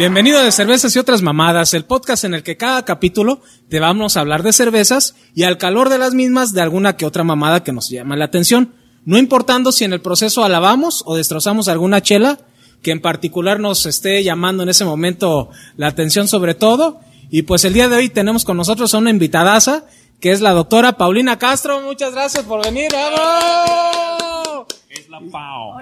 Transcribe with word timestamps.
Bienvenido 0.00 0.42
de 0.42 0.50
Cervezas 0.50 0.96
y 0.96 0.98
otras 0.98 1.20
mamadas, 1.20 1.74
el 1.74 1.84
podcast 1.84 2.24
en 2.24 2.32
el 2.32 2.42
que 2.42 2.56
cada 2.56 2.86
capítulo 2.86 3.42
te 3.68 3.80
vamos 3.80 4.16
a 4.16 4.20
hablar 4.20 4.42
de 4.42 4.54
cervezas 4.54 5.14
y 5.34 5.42
al 5.42 5.58
calor 5.58 5.90
de 5.90 5.98
las 5.98 6.14
mismas 6.14 6.54
de 6.54 6.62
alguna 6.62 6.96
que 6.96 7.04
otra 7.04 7.22
mamada 7.22 7.62
que 7.62 7.72
nos 7.72 7.90
llama 7.90 8.16
la 8.16 8.24
atención. 8.24 8.72
No 9.04 9.18
importando 9.18 9.72
si 9.72 9.84
en 9.84 9.92
el 9.92 10.00
proceso 10.00 10.42
alabamos 10.42 11.02
o 11.04 11.16
destrozamos 11.16 11.68
alguna 11.68 12.00
chela 12.00 12.38
que 12.80 12.92
en 12.92 13.02
particular 13.02 13.60
nos 13.60 13.84
esté 13.84 14.24
llamando 14.24 14.62
en 14.62 14.70
ese 14.70 14.86
momento 14.86 15.50
la 15.76 15.88
atención 15.88 16.28
sobre 16.28 16.54
todo. 16.54 17.00
Y 17.30 17.42
pues 17.42 17.66
el 17.66 17.74
día 17.74 17.90
de 17.90 17.96
hoy 17.96 18.08
tenemos 18.08 18.46
con 18.46 18.56
nosotros 18.56 18.94
a 18.94 18.98
una 18.98 19.10
invitadaza 19.10 19.84
que 20.18 20.32
es 20.32 20.40
la 20.40 20.52
doctora 20.52 20.92
Paulina 20.92 21.38
Castro. 21.38 21.82
Muchas 21.82 22.12
gracias 22.12 22.42
por 22.44 22.64
venir. 22.64 22.88
¡Vamos! 22.90 24.66
Es 24.88 25.10
la 25.10 25.20
PAO. 25.30 25.76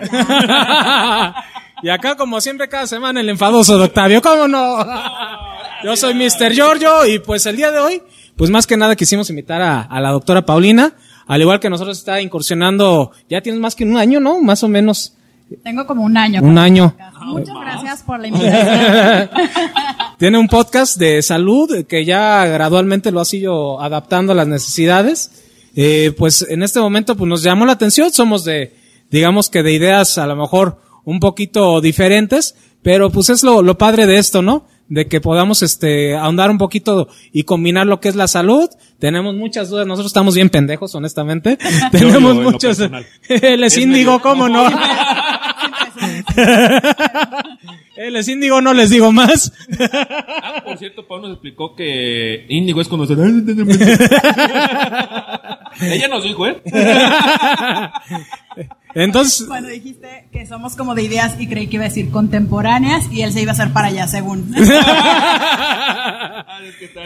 y 1.82 1.88
acá, 1.88 2.16
como 2.16 2.40
siempre, 2.40 2.68
cada 2.68 2.86
semana 2.86 3.20
el 3.20 3.28
enfadoso 3.28 3.78
de 3.78 3.84
Octavio. 3.84 4.22
¿Cómo 4.22 4.48
no? 4.48 4.78
Yo 5.84 5.96
soy 5.96 6.14
Mr. 6.14 6.52
Giorgio 6.52 7.06
y 7.06 7.18
pues 7.18 7.46
el 7.46 7.56
día 7.56 7.70
de 7.70 7.78
hoy, 7.78 8.02
pues 8.36 8.50
más 8.50 8.66
que 8.66 8.76
nada 8.76 8.96
quisimos 8.96 9.30
invitar 9.30 9.62
a, 9.62 9.82
a 9.82 10.00
la 10.00 10.10
doctora 10.10 10.44
Paulina. 10.44 10.94
Al 11.26 11.40
igual 11.40 11.60
que 11.60 11.68
nosotros 11.68 11.98
está 11.98 12.20
incursionando, 12.20 13.12
ya 13.28 13.40
tienes 13.42 13.60
más 13.60 13.74
que 13.74 13.84
un 13.84 13.96
año, 13.96 14.18
¿no? 14.18 14.40
Más 14.40 14.62
o 14.62 14.68
menos. 14.68 15.14
Tengo 15.62 15.86
como 15.86 16.02
un 16.02 16.16
año. 16.16 16.42
Un 16.42 16.58
año. 16.58 16.94
Muchas 17.22 17.54
gracias 17.60 18.02
por 18.02 18.18
la 18.20 18.28
invitación. 18.28 19.30
Tiene 20.18 20.38
un 20.38 20.48
podcast 20.48 20.98
de 20.98 21.22
salud 21.22 21.86
que 21.86 22.04
ya 22.04 22.44
gradualmente 22.46 23.10
lo 23.10 23.20
ha 23.20 23.24
sido 23.24 23.80
adaptando 23.80 24.32
a 24.32 24.34
las 24.34 24.48
necesidades. 24.48 25.44
Eh, 25.76 26.12
pues 26.16 26.46
en 26.48 26.62
este 26.62 26.80
momento 26.80 27.16
pues 27.16 27.28
nos 27.28 27.42
llamó 27.42 27.64
la 27.66 27.72
atención. 27.72 28.10
Somos 28.10 28.44
de, 28.44 28.74
digamos 29.10 29.48
que 29.48 29.62
de 29.62 29.72
ideas 29.72 30.18
a 30.18 30.26
lo 30.26 30.36
mejor 30.36 30.80
un 31.10 31.20
poquito 31.20 31.80
diferentes, 31.80 32.54
pero 32.82 33.08
pues 33.10 33.30
es 33.30 33.42
lo, 33.42 33.62
lo 33.62 33.78
padre 33.78 34.06
de 34.06 34.18
esto, 34.18 34.42
¿no? 34.42 34.66
De 34.88 35.06
que 35.06 35.20
podamos 35.20 35.62
este 35.62 36.14
ahondar 36.16 36.50
un 36.50 36.58
poquito 36.58 37.08
y 37.32 37.44
combinar 37.44 37.86
lo 37.86 37.98
que 38.00 38.08
es 38.08 38.14
la 38.14 38.28
salud. 38.28 38.68
Tenemos 38.98 39.34
muchas 39.34 39.68
dudas, 39.70 39.86
nosotros 39.86 40.10
estamos 40.10 40.34
bien 40.34 40.50
pendejos, 40.50 40.94
honestamente. 40.94 41.56
Tenemos 41.92 42.32
en 42.32 42.44
lo 42.44 42.50
muchos. 42.50 42.78
Él 43.28 43.64
es 43.64 43.72
Es 43.76 43.78
índigo, 43.82 44.12
medio- 44.12 44.22
¿cómo 44.22 44.48
no? 44.48 44.66
Él 47.96 48.14
es 48.16 48.28
índigo, 48.28 48.60
no 48.60 48.72
les 48.74 48.90
digo 48.90 49.10
más. 49.10 49.52
Ah, 49.92 50.62
por 50.64 50.78
cierto, 50.78 51.06
Pau 51.06 51.20
nos 51.20 51.32
explicó 51.32 51.74
que 51.74 52.46
Índigo 52.48 52.80
es 52.80 52.86
cuando 52.88 53.06
se... 53.06 53.14
Ella 55.80 56.08
nos 56.08 56.22
dijo, 56.22 56.46
¿eh? 56.46 56.62
Entonces, 58.98 59.46
Cuando 59.48 59.68
dijiste 59.68 60.28
que 60.32 60.44
somos 60.46 60.74
como 60.74 60.94
de 60.94 61.04
ideas 61.04 61.34
y 61.38 61.46
creí 61.46 61.68
que 61.68 61.76
iba 61.76 61.84
a 61.84 61.88
decir 61.88 62.10
contemporáneas 62.10 63.04
y 63.12 63.22
él 63.22 63.32
se 63.32 63.42
iba 63.42 63.52
a 63.52 63.54
hacer 63.54 63.72
para 63.72 63.88
allá, 63.88 64.08
según. 64.08 64.52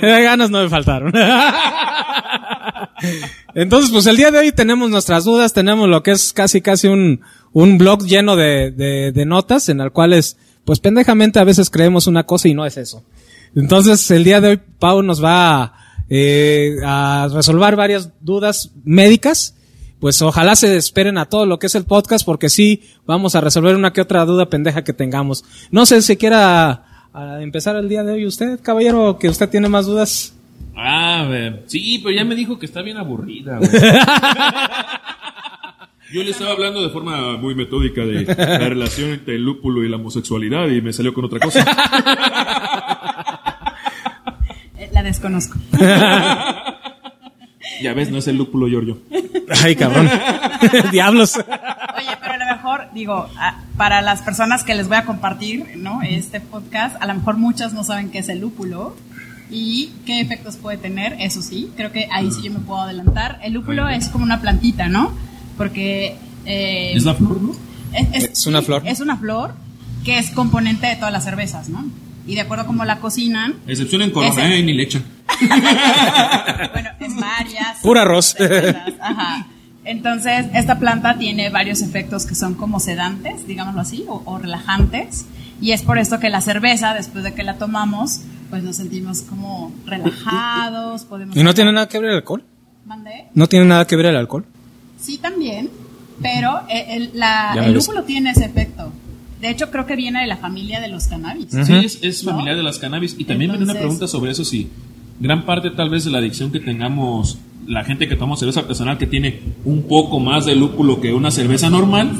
Eh, 0.01 0.23
ganas 0.23 0.51
no 0.51 0.63
me 0.63 0.69
faltaron. 0.71 1.13
Entonces, 3.55 3.91
pues 3.91 4.07
el 4.07 4.17
día 4.17 4.31
de 4.31 4.39
hoy 4.39 4.53
tenemos 4.53 4.89
nuestras 4.89 5.25
dudas, 5.25 5.53
tenemos 5.53 5.89
lo 5.89 6.03
que 6.03 6.13
es 6.13 6.33
casi 6.33 6.63
casi 6.63 6.89
un, 6.89 7.21
un 7.53 7.77
blog 7.77 8.05
lleno 8.05 8.35
de, 8.35 8.71
de, 8.71 9.13
de 9.13 9.27
notas 9.27 9.69
en 9.69 9.81
el 9.81 9.93
cuales, 9.93 10.39
pues 10.65 10.81
pendejamente 10.81 11.39
a 11.39 11.45
veces 11.45 11.69
creemos 11.69 12.07
una 12.07 12.25
cosa 12.25 12.49
y 12.49 12.55
no 12.55 12.65
es 12.65 12.79
eso. 12.79 13.05
Entonces, 13.55 14.11
el 14.11 14.25
día 14.25 14.41
de 14.41 14.49
hoy 14.49 14.61
Pau 14.79 15.03
nos 15.03 15.23
va 15.23 15.63
a, 15.63 15.73
eh, 16.09 16.77
a 16.85 17.29
resolver 17.33 17.77
varias 17.77 18.11
dudas 18.21 18.71
médicas. 18.85 19.55
Pues 20.03 20.21
ojalá 20.21 20.57
se 20.57 20.77
esperen 20.77 21.17
a 21.17 21.27
todo 21.27 21.47
lo 21.47 21.61
que 21.61 21.69
es 21.69 21.77
el 21.77 21.85
podcast 21.85 22.27
porque 22.27 22.49
sí 22.49 22.83
vamos 23.07 23.37
a 23.37 23.41
resolver 23.41 23.77
una 23.77 23.93
que 23.93 24.01
otra 24.01 24.25
duda 24.25 24.51
pendeja 24.51 24.83
que 24.83 24.93
tengamos. 24.93 25.45
No 25.71 25.87
sé 25.87 26.03
si 26.03 26.17
quiera 26.17 27.07
a 27.15 27.41
empezar 27.41 27.77
el 27.77 27.89
día 27.89 28.03
de 28.03 28.15
hoy 28.15 28.27
usted, 28.27 28.59
caballero, 28.61 29.17
que 29.21 29.29
usted 29.29 29.49
tiene 29.49 29.69
más 29.69 29.87
dudas. 29.87 30.35
Ah, 30.75 31.25
ver. 31.31 31.63
Sí, 31.69 32.01
pero 32.03 32.17
ya 32.17 32.25
me 32.25 32.35
dijo 32.35 32.59
que 32.59 32.67
está 32.67 32.83
bien 32.83 32.97
aburrida, 32.97 33.59
güey. 33.59 33.71
Yo 36.13 36.25
le 36.25 36.33
estaba 36.33 36.51
hablando 36.51 36.83
de 36.83 36.91
forma 36.91 37.37
muy 37.37 37.55
metódica 37.55 38.05
de 38.05 38.25
la 38.25 38.69
relación 38.69 39.11
entre 39.11 39.37
el 39.37 39.45
lúpulo 39.45 39.85
y 39.85 39.89
la 39.89 39.99
homosexualidad 39.99 40.67
y 40.67 40.83
me 40.83 40.93
salió 40.93 41.15
con 41.15 41.27
otra 41.27 41.39
cosa. 41.39 41.65
Eh, 44.79 44.89
la 44.91 45.03
desconozco. 45.05 45.57
Ya 47.83 47.93
ves, 47.95 48.11
no 48.11 48.19
es 48.19 48.29
el 48.29 48.37
lúpulo, 48.37 48.69
Giorgio. 48.69 48.99
Ay, 49.63 49.77
cabrón. 49.77 50.09
Diablos. 50.93 51.37
Oye, 51.37 52.17
pero 52.21 52.35
a 52.35 52.37
lo 52.39 52.47
mejor, 52.47 52.81
digo, 52.95 53.29
a- 53.39 53.61
para 53.77 54.01
las 54.03 54.23
personas 54.23 54.65
que 54.65 54.75
les 54.75 54.89
voy 54.89 54.97
a 54.97 55.05
compartir, 55.05 55.67
¿no? 55.77 56.03
Este 56.03 56.41
podcast, 56.41 56.97
a 57.03 57.07
lo 57.07 57.15
mejor 57.15 57.37
muchas 57.37 57.73
no 57.73 57.85
saben 57.85 58.11
qué 58.11 58.19
es 58.21 58.29
el 58.29 58.41
lúpulo 58.41 58.95
y 59.51 59.91
qué 60.07 60.21
efectos 60.21 60.57
puede 60.57 60.79
tener, 60.79 61.17
eso 61.21 61.43
sí, 61.43 61.71
creo 61.77 61.93
que 61.93 62.09
ahí 62.11 62.31
sí 62.31 62.41
yo 62.43 62.53
me 62.53 62.61
puedo 62.61 62.81
adelantar. 62.83 63.39
El 63.43 63.55
lúpulo 63.55 63.89
es 63.89 64.09
como 64.09 64.25
una 64.25 64.41
plantita, 64.41 64.89
¿no? 64.89 65.13
Porque... 65.59 66.17
eh, 66.47 66.93
¿Es 66.95 67.05
la 67.05 67.15
flor, 67.15 67.41
no? 67.43 67.53
Es, 67.93 68.25
Es 68.25 68.47
una 68.47 68.63
flor. 68.63 68.83
Es 68.87 69.01
una 69.01 69.17
flor 69.17 69.55
que 70.05 70.19
es 70.19 70.31
componente 70.31 70.87
de 70.87 70.97
todas 70.97 71.13
las 71.13 71.25
cervezas, 71.25 71.69
¿no? 71.69 71.85
Y 72.27 72.35
de 72.37 72.43
acuerdo 72.43 72.65
a 72.65 72.67
cómo 72.67 72.85
la 72.85 72.99
cocinan, 73.01 73.55
Excepción 73.67 74.03
en 74.03 74.11
Corona, 74.11 74.33
Ese. 74.33 74.59
¿eh? 74.59 74.63
Ni 74.63 74.73
le 74.75 74.83
echan. 74.85 75.03
bueno, 76.73 76.91
en 77.01 77.21
varias. 77.21 77.79
Pura 77.83 78.03
arroz. 78.03 78.37
Ajá. 79.01 79.47
Entonces, 79.85 80.47
esta 80.55 80.79
planta 80.79 81.19
tiene 81.19 81.51
varios 81.51 81.83
efectos 81.83 82.25
que 82.27 82.35
son 82.37 82.55
como 82.55 82.79
sedantes, 82.79 83.47
digámoslo 83.49 83.81
así, 83.81 84.05
o, 84.09 84.23
o 84.25 84.39
relajantes. 84.39 85.27
Y 85.61 85.73
es 85.73 85.83
por 85.83 85.99
esto 85.99 86.21
que 86.21 86.29
la 86.29 86.41
cerveza, 86.41 86.95
después 86.95 87.25
de 87.25 87.35
que 87.35 87.43
la 87.43 87.55
tomamos, 87.59 88.21
pues 88.51 88.63
nos 88.63 88.77
sentimos 88.77 89.23
como 89.23 89.73
relajados, 89.87 91.05
podemos... 91.05 91.37
¿Y 91.37 91.43
no 91.43 91.55
tiene 91.55 91.73
nada 91.73 91.89
que 91.89 91.99
ver 91.99 92.11
el 92.11 92.17
alcohol? 92.17 92.45
¿Mandé? 92.87 93.27
¿No 93.35 93.49
tiene 93.49 93.65
nada 93.67 93.87
que 93.87 93.97
ver 93.97 94.07
el 94.07 94.17
alcohol? 94.17 94.45
Sí, 95.01 95.19
también, 95.19 95.69
pero 96.21 96.63
eh, 96.69 96.87
el, 96.91 97.11
la- 97.15 97.55
el 97.65 97.73
lúpulo 97.75 98.05
tiene 98.05 98.31
ese 98.31 98.45
efecto. 98.45 98.93
De 99.43 99.51
hecho, 99.51 99.71
creo 99.71 99.85
que 99.87 99.97
viene 99.97 100.21
de 100.21 100.27
la 100.29 100.37
familia 100.39 100.81
de 100.81 100.89
los 100.89 101.09
cannabis. 101.09 101.49
Sí, 101.51 101.75
es, 101.75 101.99
es 102.01 102.25
¿No? 102.25 102.31
familiar 102.31 102.57
de 102.57 102.63
las 102.63 102.79
cannabis. 102.79 103.17
Y 103.19 103.25
también 103.25 103.51
viene 103.51 103.65
una 103.65 103.73
Entonces- 103.73 103.81
pregunta 103.83 104.07
sobre 104.09 104.31
eso, 104.31 104.45
si 104.45 104.69
gran 105.21 105.45
parte 105.45 105.71
tal 105.71 105.91
vez 105.91 106.05
de 106.05 106.11
la 106.13 106.19
adicción 106.19 106.51
que 106.53 106.61
tengamos 106.61 107.39
la 107.67 107.85
gente 107.85 108.09
que 108.09 108.17
toma 108.17 108.37
cerveza 108.37 108.61
artesanal 108.61 108.99
que 108.99 109.07
tiene 109.07 109.41
un 109.65 109.83
poco 109.83 110.19
más 110.21 110.47
de 110.47 110.55
lúpulo 110.57 111.01
que 111.01 111.13
una 111.13 111.31
cerveza 111.31 111.71
normal, 111.71 112.11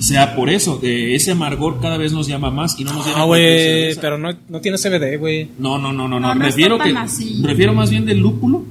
sea 0.00 0.34
por 0.36 0.50
eso, 0.50 0.78
que 0.80 1.14
ese 1.14 1.30
amargor 1.32 1.80
cada 1.80 1.96
vez 1.96 2.12
nos 2.12 2.26
llama 2.28 2.50
más 2.50 2.78
y 2.78 2.84
no 2.84 2.92
nos 2.92 3.06
llama 3.06 3.22
Ah, 3.22 3.24
güey, 3.24 3.94
pero 4.00 4.18
no, 4.18 4.28
no 4.48 4.60
tiene 4.60 4.76
CBD, 4.78 5.16
güey. 5.18 5.48
No, 5.58 5.78
no, 5.78 5.92
no, 5.92 6.06
no, 6.06 6.20
no. 6.20 6.28
No, 6.28 6.34
no 6.34 6.44
refiero 6.44 6.78
que 6.78 6.90
así. 6.90 7.40
refiero 7.42 7.72
más 7.74 7.90
bien 7.90 8.04
del 8.04 8.18
lúpulo. 8.18 8.64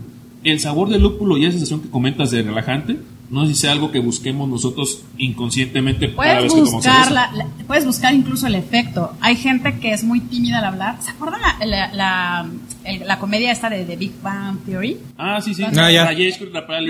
El 0.43 0.59
sabor 0.59 0.89
del 0.89 1.01
lúpulo 1.01 1.37
y 1.37 1.43
esa 1.45 1.53
sensación 1.53 1.81
que 1.81 1.89
comentas 1.89 2.29
de 2.29 2.43
relajante, 2.43 2.97
no 3.29 3.45
sé 3.45 3.53
si 3.53 3.61
sea 3.61 3.71
algo 3.71 3.91
que 3.91 3.99
busquemos 3.99 4.47
nosotros 4.47 5.01
inconscientemente 5.17 6.13
cada 6.13 6.15
Puedes 6.15 6.43
vez 6.43 6.53
que 6.53 6.59
tomamos 6.59 6.73
buscar, 6.85 7.11
la- 7.11 7.31
la- 7.33 7.47
puedes 7.67 7.85
buscar 7.85 8.13
incluso 8.13 8.47
el 8.47 8.55
efecto. 8.55 9.13
Hay 9.21 9.35
gente 9.35 9.79
que 9.79 9.91
es 9.93 10.03
muy 10.03 10.19
tímida 10.21 10.59
al 10.59 10.65
hablar. 10.65 10.97
¿Se 11.01 11.09
acuerdan 11.11 11.41
la, 11.41 11.65
la, 11.65 11.93
la, 11.93 12.45
el- 12.83 13.07
la 13.07 13.17
comedia 13.19 13.51
esta 13.51 13.69
de, 13.69 13.85
de 13.85 13.95
Big 13.95 14.13
Bang 14.21 14.59
Theory? 14.65 14.97
Ah, 15.17 15.41
sí, 15.41 15.53
sí. 15.53 15.63
Ah, 15.63 15.89
ya. 15.91 16.05
Rayesh 16.05 16.37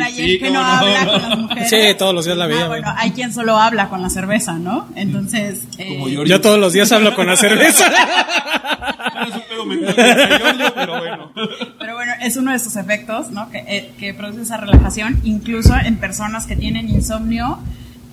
Rayesh 0.04 0.16
sí, 0.32 0.40
que 0.40 0.48
cómo 0.48 0.60
no 0.60 0.66
habla 0.66 1.06
con 1.06 1.22
las 1.30 1.40
mujeres. 1.40 1.70
Sí, 1.70 1.78
todos 1.98 2.14
los 2.14 2.26
días 2.26 2.38
la 2.38 2.48
veía, 2.48 2.66
Ah, 2.66 2.68
bueno, 2.68 2.94
hay 2.98 3.12
quien 3.12 3.34
solo 3.34 3.58
habla 3.58 3.90
con 3.90 4.02
la 4.02 4.10
cerveza, 4.10 4.54
¿no? 4.60 4.88
Entonces, 4.96 5.62
eh, 5.78 5.88
Como 5.90 6.10
yo. 6.10 6.26
Yo 6.26 6.42
todos 6.42 6.60
los 6.60 6.74
días 6.74 6.92
hablo 6.92 7.16
con 7.16 7.28
la 7.28 7.36
cerveza. 7.38 7.86
Pedo 9.56 9.66
mental 9.66 10.74
pero 10.76 11.00
bueno. 11.00 11.32
Pero 11.80 11.94
bueno, 11.94 12.14
es 12.22 12.38
uno 12.38 12.52
de 12.52 12.58
esos 12.58 12.76
efectos, 12.76 13.32
¿no? 13.32 13.50
Que, 13.50 13.64
eh, 13.68 13.92
que 13.98 14.14
produce 14.14 14.42
esa 14.42 14.58
relajación, 14.58 15.20
incluso 15.24 15.74
en 15.76 15.98
personas 15.98 16.46
que 16.46 16.56
tienen 16.56 16.90
insomnio, 16.90 17.60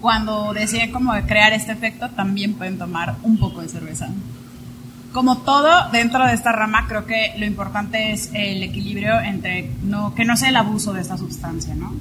cuando 0.01 0.53
deciden 0.53 0.91
como 0.91 1.13
crear 1.27 1.53
este 1.53 1.73
efecto, 1.73 2.11
también 2.11 2.55
pueden 2.55 2.79
tomar 2.79 3.17
un 3.23 3.39
poco 3.39 3.63
de 3.63 3.69
cerveza. 3.69 4.09
Como 5.13 5.39
todo 5.43 5.91
dentro 5.93 6.27
de 6.27 6.33
esta 6.33 6.53
rama, 6.53 6.87
creo 6.89 7.07
que 7.07 7.35
lo 7.39 7.45
importante 7.45 8.13
es 8.13 8.31
el 8.35 8.63
equilibrio 8.63 9.21
entre 9.21 9.71
no, 9.85 10.15
que 10.15 10.25
no 10.25 10.37
sea 10.37 10.49
el 10.49 10.57
abuso 10.57 10.93
de 10.93 11.03
esta 11.03 11.17
sustancia, 11.17 11.75
¿no? 11.75 11.93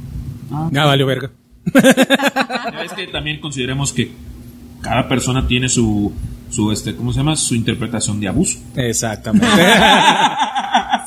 Ya 0.71 0.85
valió 0.85 1.05
verga. 1.05 1.29
Ya 1.73 2.83
Es 2.83 2.93
que 2.93 3.07
también 3.07 3.39
consideremos 3.39 3.93
que 3.93 4.11
cada 4.81 5.07
persona 5.07 5.47
tiene 5.47 5.69
su, 5.69 6.11
su 6.51 6.71
este, 6.71 6.95
¿cómo 6.95 7.11
se 7.11 7.19
llama? 7.19 7.35
Su 7.35 7.55
interpretación 7.55 8.19
de 8.19 8.27
abuso. 8.27 8.59
Exactamente. 8.75 9.47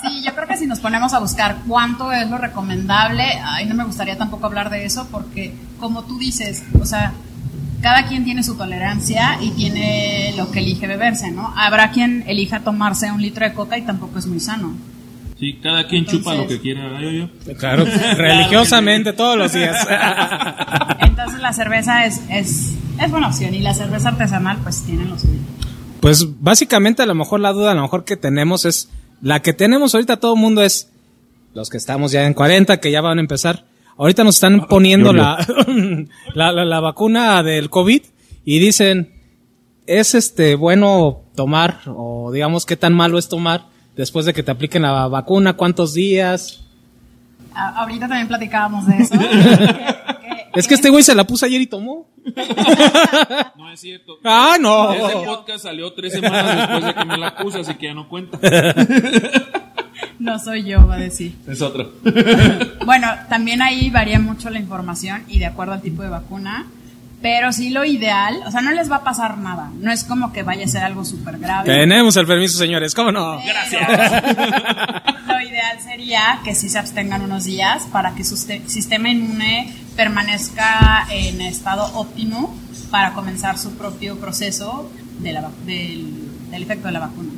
Sí, 0.03 0.23
yo 0.23 0.35
creo 0.35 0.47
que 0.47 0.59
si 0.59 0.67
nos 0.67 0.81
ponemos 0.81 1.15
a 1.15 1.19
buscar 1.19 1.63
cuánto 1.67 2.13
es 2.13 2.29
lo 2.29 2.37
recomendable, 2.37 3.25
ay, 3.43 3.65
no 3.65 3.75
me 3.75 3.85
gustaría 3.85 4.19
tampoco 4.19 4.45
hablar 4.45 4.69
de 4.69 4.85
eso 4.85 5.09
porque, 5.11 5.55
como 5.81 6.05
tú 6.05 6.19
dices, 6.19 6.63
o 6.79 6.85
sea, 6.85 7.15
cada 7.81 8.07
quien 8.07 8.25
tiene 8.25 8.43
su 8.43 8.55
tolerancia 8.55 9.39
y 9.41 9.51
tiene 9.53 10.35
lo 10.37 10.51
que 10.51 10.59
elige 10.59 10.87
beberse, 10.87 11.31
¿no? 11.31 11.55
Habrá 11.57 11.91
quien 11.91 12.25
elija 12.27 12.61
tomarse 12.61 13.11
un 13.13 13.23
litro 13.23 13.47
de 13.47 13.55
coca 13.55 13.79
y 13.79 13.83
tampoco 13.83 14.19
es 14.19 14.27
muy 14.27 14.41
sano. 14.41 14.75
Sí, 15.39 15.59
cada 15.63 15.87
quien 15.87 16.07
chupa 16.07 16.35
lo 16.35 16.47
que 16.47 16.61
quiera. 16.61 17.01
Yo, 17.01 17.11
yo. 17.11 17.29
claro, 17.59 17.85
religiosamente 18.17 19.13
todos 19.13 19.37
los 19.37 19.53
días. 19.53 19.87
Entonces 21.01 21.41
la 21.41 21.53
cerveza 21.53 22.07
es, 22.07 22.23
es, 22.31 22.75
es 23.01 23.11
buena 23.11 23.29
opción 23.29 23.55
y 23.55 23.61
la 23.61 23.75
cerveza 23.75 24.11
artesanal 24.11 24.59
pues 24.63 24.83
tiene 24.83 25.05
lo 25.05 25.19
suyo. 25.19 25.39
Pues 26.01 26.27
básicamente 26.41 27.03
a 27.03 27.07
lo 27.07 27.15
mejor 27.15 27.41
la 27.41 27.53
duda 27.53 27.73
a 27.73 27.75
lo 27.75 27.83
mejor 27.83 28.05
que 28.05 28.17
tenemos 28.17 28.65
es, 28.65 28.91
la 29.23 29.41
que 29.41 29.53
tenemos 29.53 29.95
ahorita 29.95 30.19
todo 30.19 30.35
el 30.35 30.41
mundo 30.41 30.63
es, 30.63 30.91
los 31.55 31.71
que 31.71 31.77
estamos 31.79 32.13
ya 32.13 32.27
en 32.27 32.35
40, 32.35 32.79
que 32.81 32.91
ya 32.91 33.01
van 33.01 33.19
a 33.19 33.21
empezar, 33.21 33.65
ahorita 33.97 34.23
nos 34.25 34.35
están 34.37 34.67
poniendo 34.69 35.13
la, 35.13 35.39
la, 36.35 36.53
la, 36.53 36.65
la 36.65 36.81
vacuna 36.81 37.43
del 37.43 37.71
COVID 37.71 38.03
y 38.45 38.59
dicen, 38.59 39.13
es 39.87 40.15
este 40.15 40.55
bueno 40.57 41.23
tomar, 41.35 41.81
o 41.87 42.31
digamos 42.33 42.67
qué 42.67 42.77
tan 42.77 42.93
malo 42.95 43.19
es 43.19 43.29
tomar 43.29 43.67
después 43.97 44.27
de 44.27 44.35
que 44.35 44.43
te 44.43 44.51
apliquen 44.51 44.83
la 44.83 45.09
vacuna, 45.09 45.55
cuántos 45.55 45.95
días. 45.95 46.65
A- 47.55 47.81
ahorita 47.83 48.09
también 48.09 48.29
platicábamos 48.29 48.87
de 48.87 48.97
eso. 48.99 49.15
Es 50.55 50.69
que 50.69 50.75
este 50.75 50.91
güey 50.91 51.03
se 51.03 51.15
la 51.15 51.25
puso 51.25 51.47
ayer 51.47 51.61
y 51.61 51.67
tomó. 51.67 52.09
No 53.57 53.71
es 53.73 53.81
cierto. 53.81 54.19
Ah, 54.25 54.57
no. 54.61 54.93
Ese 54.93 55.17
podcast 55.25 55.65
salió 55.65 55.93
tres 55.93 56.13
semanas 56.13 56.57
después 56.57 56.85
de 56.85 56.95
que 56.95 57.05
me 57.05 57.17
la 57.19 57.37
puse, 57.37 57.61
así 57.61 57.75
que 57.75 57.87
ya 57.87 57.95
no 57.95 58.09
cuenta. 58.09 58.39
No 60.19 60.39
soy 60.39 60.65
yo, 60.65 60.87
va 60.87 60.95
a 60.95 60.99
decir. 60.99 61.35
Es 61.47 61.61
otro. 61.61 61.93
Bueno, 62.85 63.09
también 63.29 63.63
ahí 63.63 63.91
varía 63.91 64.19
mucho 64.19 64.49
la 64.51 64.59
información 64.59 65.25
y 65.29 65.39
de 65.39 65.47
acuerdo 65.47 65.73
al 65.75 65.83
tipo 65.83 66.03
de 66.03 66.09
vacuna. 66.09 66.67
Pero 67.25 67.53
sí 67.55 67.71
lo 67.71 67.87
ideal, 67.87 68.43
o 68.47 68.51
sea, 68.51 68.61
no 68.61 68.71
les 68.73 68.91
va 68.91 68.97
a 68.97 69.03
pasar 69.03 69.39
nada. 69.39 69.71
No 69.81 69.91
es 69.91 70.05
como 70.05 70.31
que 70.31 70.43
vaya 70.43 70.67
a 70.67 70.69
ser 70.69 70.83
algo 70.83 71.07
súper 71.07 71.39
grave. 71.39 71.75
Tenemos 71.75 72.15
el 72.19 72.27
permiso, 72.27 72.59
señores, 72.59 72.95
¿cómo 72.95 73.13
no? 73.13 73.39
Lo 75.27 75.41
ideal 75.41 75.79
sería 75.83 76.41
que 76.45 76.55
sí 76.55 76.69
se 76.69 76.79
abstengan 76.79 77.23
unos 77.23 77.45
días 77.45 77.85
para 77.91 78.15
que 78.15 78.25
su 78.25 78.37
ste- 78.37 78.67
sistema 78.67 79.09
inmune 79.09 79.73
permanezca 79.97 81.07
en 81.11 81.41
estado 81.41 81.91
óptimo 81.95 82.55
para 82.91 83.15
comenzar 83.15 83.57
su 83.59 83.73
propio 83.77 84.19
proceso 84.21 84.91
de 85.21 85.33
la 85.33 85.49
del, 85.65 86.29
del 86.51 86.63
efecto 86.63 86.89
de 86.89 86.93
la 86.93 87.01
vacuna 87.01 87.31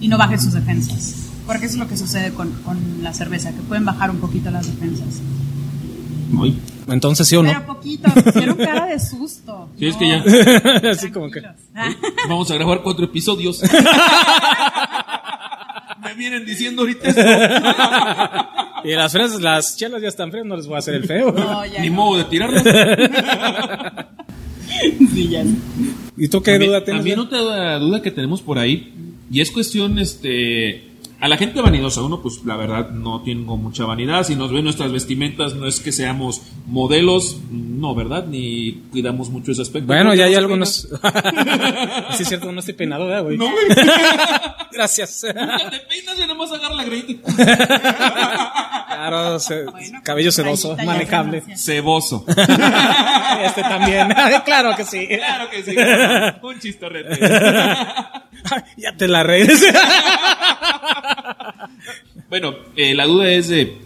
y 0.00 0.06
no 0.06 0.16
bajen 0.16 0.40
sus 0.40 0.52
defensas. 0.52 1.16
Porque 1.44 1.66
eso 1.66 1.74
es 1.74 1.80
lo 1.80 1.88
que 1.88 1.96
sucede 1.96 2.32
con, 2.32 2.52
con 2.62 3.02
la 3.02 3.12
cerveza, 3.12 3.50
que 3.50 3.62
pueden 3.62 3.84
bajar 3.84 4.10
un 4.12 4.18
poquito 4.20 4.50
las 4.52 4.66
defensas. 4.66 5.20
Ay, 6.42 6.58
Entonces 6.88 7.26
sí 7.28 7.36
o 7.36 7.42
Pero 7.42 7.58
no. 7.60 7.66
poquito, 7.66 8.08
hicieron 8.28 8.56
cara 8.56 8.86
de 8.86 8.98
susto. 9.00 9.68
Sí, 9.78 9.86
es 9.86 9.96
que 9.96 10.08
ya. 10.08 10.24
Así 10.90 11.10
como 11.10 11.30
que. 11.30 11.42
Vamos 12.28 12.50
a 12.50 12.54
grabar 12.54 12.82
cuatro 12.82 13.04
episodios. 13.04 13.62
me 16.02 16.14
vienen 16.14 16.44
diciendo 16.46 16.82
ahorita 16.82 17.08
esto. 17.08 17.22
Y 18.84 18.92
las 18.92 19.10
fresas, 19.10 19.40
las 19.40 19.76
chelas 19.76 20.00
ya 20.00 20.06
están 20.06 20.30
frías, 20.30 20.46
no 20.46 20.56
les 20.56 20.68
voy 20.68 20.76
a 20.76 20.78
hacer 20.78 20.94
el 20.94 21.02
feo. 21.04 21.32
No, 21.32 21.66
ya 21.66 21.80
Ni 21.80 21.88
no. 21.90 21.96
modo 21.96 22.18
de 22.18 22.24
tirarlas. 22.24 22.62
Sí, 25.12 25.28
ya. 25.30 25.42
¿Y 26.16 26.28
tú 26.28 26.40
qué 26.42 26.52
También- 26.52 26.70
duda 26.70 26.84
tienes? 26.84 27.00
También 27.00 27.18
otra 27.18 27.78
duda 27.80 28.00
que 28.02 28.12
tenemos 28.12 28.40
por 28.40 28.56
ahí, 28.58 28.94
y 29.30 29.40
es 29.40 29.50
cuestión, 29.50 29.98
este, 29.98 30.90
a 31.20 31.28
la 31.28 31.36
gente 31.36 31.60
vanidosa, 31.60 32.02
uno 32.02 32.22
pues 32.22 32.44
la 32.44 32.56
verdad 32.56 32.90
no 32.90 33.22
tengo 33.22 33.56
mucha 33.56 33.84
vanidad, 33.84 34.22
si 34.22 34.36
nos 34.36 34.52
ven 34.52 34.64
nuestras 34.64 34.92
vestimentas 34.92 35.54
no 35.54 35.66
es 35.66 35.80
que 35.80 35.90
seamos 35.90 36.42
modelos, 36.66 37.38
no, 37.50 37.94
¿verdad? 37.94 38.26
Ni 38.26 38.84
cuidamos 38.92 39.28
mucho 39.30 39.50
ese 39.50 39.62
aspecto. 39.62 39.88
Bueno, 39.88 40.14
ya 40.14 40.26
hay 40.26 40.32
Nos 40.32 40.38
algunos. 40.38 40.70
sí, 42.16 42.22
es 42.22 42.28
cierto, 42.28 42.52
no 42.52 42.60
estoy 42.60 42.74
peinado, 42.74 43.06
¿verdad, 43.06 43.24
güey? 43.24 43.36
peinas. 43.36 43.46
No, 43.46 43.50
güey. 43.50 43.66
Gracias. 44.72 45.24
Nunca 45.24 45.70
te 45.70 45.80
peinas 45.80 46.18
y 46.18 46.20
nada 46.20 46.34
más 46.34 46.52
agarra 46.52 46.74
la 46.74 46.84
greñita. 46.84 47.32
Claro, 49.08 49.38
se- 49.40 49.64
Bueno, 49.64 50.00
cabello 50.02 50.30
sedoso, 50.32 50.76
manejable. 50.84 51.42
Ceboso. 51.56 52.24
Este 53.44 53.62
también. 53.62 54.08
claro 54.44 54.74
que 54.76 54.84
sí. 54.84 55.06
claro 55.06 55.48
que 55.50 55.62
sí. 55.62 55.76
Un 56.42 56.58
chistorrete. 56.58 57.18
ya 58.76 58.96
te 58.96 59.06
la 59.06 59.22
reís. 59.22 59.64
Bueno, 62.28 62.54
eh, 62.76 62.94
la 62.94 63.06
duda 63.06 63.28
es 63.30 63.48
de 63.48 63.78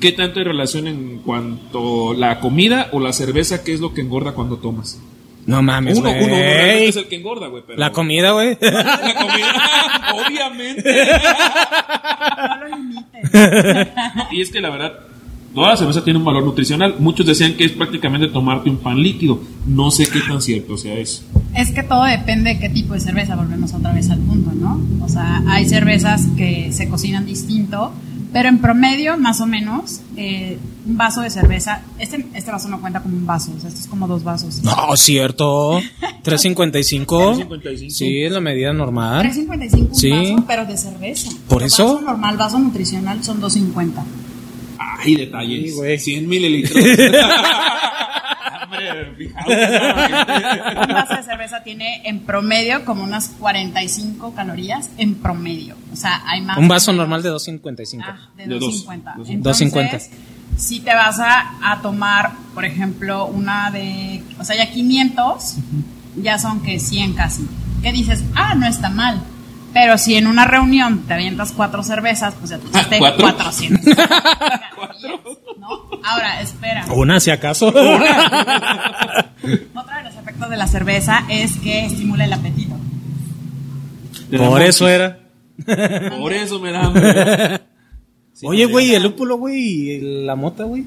qué 0.00 0.12
tanto 0.12 0.38
hay 0.40 0.44
relación 0.44 0.86
en 0.86 1.18
cuanto 1.18 2.14
la 2.14 2.40
comida 2.40 2.88
o 2.92 3.00
la 3.00 3.12
cerveza, 3.12 3.62
qué 3.62 3.72
es 3.74 3.80
lo 3.80 3.94
que 3.94 4.00
engorda 4.00 4.32
cuando 4.32 4.56
tomas. 4.58 5.00
No 5.46 5.62
mames, 5.62 5.98
Uno, 5.98 6.08
uno, 6.10 6.18
güey. 6.18 6.26
uno 6.32 6.34
realmente 6.36 6.88
es 6.88 6.96
el 6.96 7.06
que 7.06 7.16
engorda, 7.16 7.46
güey. 7.48 7.62
pero- 7.66 7.78
La 7.78 7.92
comida, 7.92 8.32
güey. 8.32 8.56
La 8.60 9.14
comida, 9.14 9.52
obviamente. 10.26 11.06
No 12.48 12.56
lo 12.68 12.76
limites. 12.76 13.88
Y 14.32 14.40
es 14.40 14.50
que 14.50 14.60
la 14.60 14.70
verdad, 14.70 14.92
toda 15.54 15.70
la 15.70 15.76
cerveza 15.76 16.02
tiene 16.04 16.18
un 16.18 16.24
valor 16.24 16.44
nutricional. 16.44 16.96
Muchos 16.98 17.26
decían 17.26 17.54
que 17.54 17.64
es 17.64 17.72
prácticamente 17.72 18.28
tomarte 18.28 18.70
un 18.70 18.78
pan 18.78 18.98
líquido. 19.02 19.40
No 19.66 19.90
sé 19.90 20.06
qué 20.08 20.20
tan 20.20 20.40
cierto 20.40 20.76
sea 20.76 20.94
eso. 20.94 21.22
Es 21.54 21.70
que 21.70 21.82
todo 21.82 22.04
depende 22.04 22.54
de 22.54 22.58
qué 22.60 22.68
tipo 22.68 22.94
de 22.94 23.00
cerveza, 23.00 23.36
volvemos 23.36 23.72
otra 23.74 23.92
vez 23.92 24.10
al 24.10 24.18
punto, 24.20 24.50
¿no? 24.52 24.80
O 25.04 25.08
sea, 25.08 25.42
hay 25.46 25.66
cervezas 25.66 26.26
que 26.36 26.72
se 26.72 26.88
cocinan 26.88 27.26
distinto, 27.26 27.92
pero 28.34 28.50
en 28.50 28.58
promedio, 28.58 29.16
más 29.16 29.40
o 29.40 29.46
menos, 29.46 30.00
eh, 30.16 30.58
un 30.86 30.98
vaso 30.98 31.22
de 31.22 31.30
cerveza, 31.30 31.80
este, 31.98 32.26
este 32.34 32.50
vaso 32.50 32.68
no 32.68 32.80
cuenta 32.80 33.00
como 33.00 33.16
un 33.16 33.24
vaso, 33.24 33.52
o 33.56 33.60
sea, 33.60 33.68
esto 33.70 33.80
es 33.80 33.86
como 33.86 34.06
dos 34.06 34.22
vasos. 34.24 34.62
No, 34.62 34.94
cierto. 34.96 35.80
355. 36.22 37.34
3.55. 37.36 37.90
Sí, 37.90 38.22
es 38.22 38.32
la 38.32 38.40
medida 38.40 38.72
normal. 38.72 39.24
3.55 39.24 39.78
un 39.88 39.94
Sí. 39.94 40.10
vaso, 40.10 40.44
pero 40.46 40.66
de 40.66 40.76
cerveza. 40.76 41.30
¿Por 41.48 41.62
El 41.62 41.68
eso? 41.68 41.84
Vaso 41.94 42.00
normal, 42.02 42.36
vaso 42.36 42.58
nutricional 42.58 43.22
son 43.24 43.40
2.50. 43.40 44.02
Ay, 44.78 45.14
detalles. 45.16 45.70
Sí, 45.70 45.76
güey. 45.76 45.98
100 45.98 46.28
mililitros. 46.28 46.84
Hombre, 48.74 49.14
fijaos. 49.16 49.46
Un 50.88 50.94
vaso 50.94 51.16
de 51.16 51.22
cerveza 51.22 51.62
tiene 51.62 52.02
en 52.08 52.20
promedio 52.20 52.84
como 52.84 53.02
unas 53.04 53.28
45 53.28 54.34
calorías 54.34 54.90
en 54.98 55.14
promedio. 55.16 55.76
O 55.92 55.96
sea, 55.96 56.22
hay 56.26 56.40
más. 56.42 56.58
Un 56.58 56.68
vaso 56.68 56.92
normal 56.92 57.22
de 57.22 57.30
255. 57.30 58.04
Ah, 58.06 58.28
de 58.36 58.46
De 58.46 58.54
250. 58.58 59.14
dos. 59.16 59.28
Entonces, 59.28 59.70
250. 59.70 60.16
si 60.56 60.80
te 60.80 60.94
vas 60.94 61.18
a, 61.20 61.72
a 61.72 61.80
tomar, 61.82 62.32
por 62.54 62.64
ejemplo, 62.64 63.26
una 63.26 63.70
de, 63.70 64.22
o 64.38 64.44
sea, 64.44 64.56
ya 64.56 64.70
500, 64.70 65.56
ya 66.16 66.38
son 66.38 66.62
que 66.62 66.78
100 66.78 67.14
casi. 67.14 67.46
¿Qué 67.82 67.92
dices? 67.92 68.22
Ah, 68.34 68.54
no 68.54 68.66
está 68.66 68.88
mal. 68.88 69.20
Pero 69.74 69.98
si 69.98 70.14
en 70.14 70.26
una 70.28 70.46
reunión 70.46 71.00
te 71.06 71.14
avientas 71.14 71.52
cuatro 71.52 71.82
cervezas, 71.82 72.32
pues 72.38 72.50
ya 72.50 72.58
te 72.58 72.68
echaste 72.68 72.98
¿Cuatro? 72.98 73.24
400. 73.24 73.84
¿No? 75.58 75.68
Ahora, 76.04 76.40
espera. 76.40 76.86
Una, 76.94 77.18
si 77.20 77.30
acaso. 77.32 77.68
Otro 77.68 77.82
de 79.42 80.02
los 80.04 80.14
efectos 80.16 80.48
de 80.48 80.56
la 80.56 80.66
cerveza 80.68 81.24
es 81.28 81.56
que 81.56 81.84
estimula 81.86 82.24
el 82.24 82.32
apetito. 82.32 82.76
Por 84.36 84.62
eso 84.62 84.88
era. 84.88 85.18
Por 86.18 86.32
eso 86.32 86.60
me 86.60 86.70
da 86.72 86.80
hambre. 86.86 87.60
Sí, 88.32 88.46
Oye, 88.46 88.66
güey, 88.66 88.94
el 88.94 89.02
lúpulo, 89.02 89.36
güey, 89.38 89.56
y 89.56 90.00
la 90.24 90.34
mota, 90.36 90.64
güey. 90.64 90.84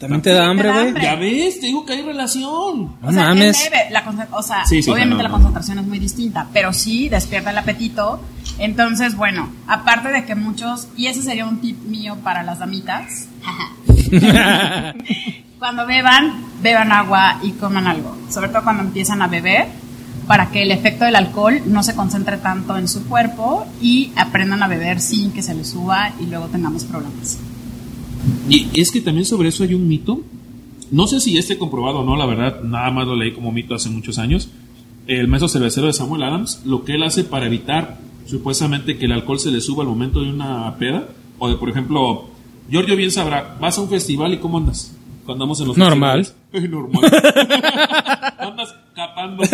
También 0.00 0.22
te 0.22 0.32
da 0.32 0.46
hambre, 0.46 0.72
güey. 0.72 0.94
Ya 1.02 1.14
ves, 1.14 1.60
te 1.60 1.66
digo 1.66 1.84
que 1.84 1.92
hay 1.92 2.00
relación. 2.00 2.96
No 3.02 3.08
o 3.08 3.12
sea, 3.12 3.28
mames. 3.28 3.60
es 3.60 3.70
leve, 3.70 3.90
la 3.90 4.02
o 4.32 4.42
sea, 4.42 4.64
Sí, 4.64 4.82
sí, 4.82 4.90
obviamente 4.90 5.16
no, 5.16 5.22
la 5.24 5.28
no. 5.28 5.34
concentración 5.34 5.78
es 5.78 5.86
muy 5.86 5.98
distinta, 5.98 6.46
pero 6.54 6.72
sí 6.72 7.10
despierta 7.10 7.50
el 7.50 7.58
apetito. 7.58 8.18
Entonces, 8.58 9.14
bueno, 9.14 9.50
aparte 9.66 10.08
de 10.08 10.24
que 10.24 10.34
muchos, 10.34 10.88
y 10.96 11.08
ese 11.08 11.20
sería 11.20 11.44
un 11.44 11.60
tip 11.60 11.78
mío 11.84 12.16
para 12.24 12.42
las 12.42 12.58
damitas, 12.60 13.26
cuando 15.58 15.86
beban, 15.86 16.44
beban 16.62 16.92
agua 16.92 17.38
y 17.42 17.52
coman 17.52 17.86
algo, 17.86 18.16
sobre 18.30 18.48
todo 18.48 18.64
cuando 18.64 18.82
empiezan 18.82 19.20
a 19.20 19.26
beber, 19.26 19.66
para 20.26 20.50
que 20.50 20.62
el 20.62 20.70
efecto 20.70 21.04
del 21.04 21.16
alcohol 21.16 21.60
no 21.66 21.82
se 21.82 21.94
concentre 21.94 22.38
tanto 22.38 22.78
en 22.78 22.88
su 22.88 23.06
cuerpo 23.06 23.66
y 23.82 24.12
aprendan 24.16 24.62
a 24.62 24.68
beber 24.68 25.00
sin 25.00 25.30
que 25.32 25.42
se 25.42 25.54
les 25.54 25.68
suba 25.68 26.12
y 26.18 26.24
luego 26.26 26.46
tengamos 26.46 26.84
problemas. 26.84 27.38
Y 28.48 28.68
es 28.80 28.90
que 28.90 29.00
también 29.00 29.24
sobre 29.24 29.48
eso 29.48 29.62
hay 29.64 29.74
un 29.74 29.86
mito. 29.88 30.20
No 30.90 31.06
sé 31.06 31.20
si 31.20 31.38
esté 31.38 31.56
comprobado 31.58 32.00
o 32.00 32.04
no, 32.04 32.16
la 32.16 32.26
verdad, 32.26 32.62
nada 32.62 32.90
más 32.90 33.06
lo 33.06 33.14
leí 33.14 33.32
como 33.32 33.52
mito 33.52 33.74
hace 33.74 33.88
muchos 33.90 34.18
años. 34.18 34.48
El 35.06 35.28
maestro 35.28 35.48
cervecero 35.48 35.86
de 35.86 35.92
Samuel 35.92 36.22
Adams, 36.24 36.62
lo 36.64 36.84
que 36.84 36.94
él 36.94 37.02
hace 37.02 37.24
para 37.24 37.46
evitar 37.46 37.98
supuestamente 38.26 38.96
que 38.98 39.06
el 39.06 39.12
alcohol 39.12 39.38
se 39.40 39.50
le 39.50 39.60
suba 39.60 39.82
al 39.82 39.88
momento 39.88 40.20
de 40.22 40.30
una 40.30 40.76
peda, 40.78 41.08
o 41.38 41.48
de, 41.48 41.56
por 41.56 41.68
ejemplo, 41.70 42.28
Giorgio 42.70 42.96
bien 42.96 43.10
sabrá, 43.10 43.56
vas 43.60 43.78
a 43.78 43.80
un 43.80 43.88
festival 43.88 44.34
y 44.34 44.38
¿cómo 44.38 44.58
andas? 44.58 44.96
Cuando 45.24 45.44
andamos 45.44 45.60
en 45.60 45.68
los 45.68 45.76
Normal. 45.76 46.24
festivales. 46.24 46.36
Eh, 46.52 46.68
normal. 46.68 47.04
andas 48.38 48.74
capando. 48.94 49.44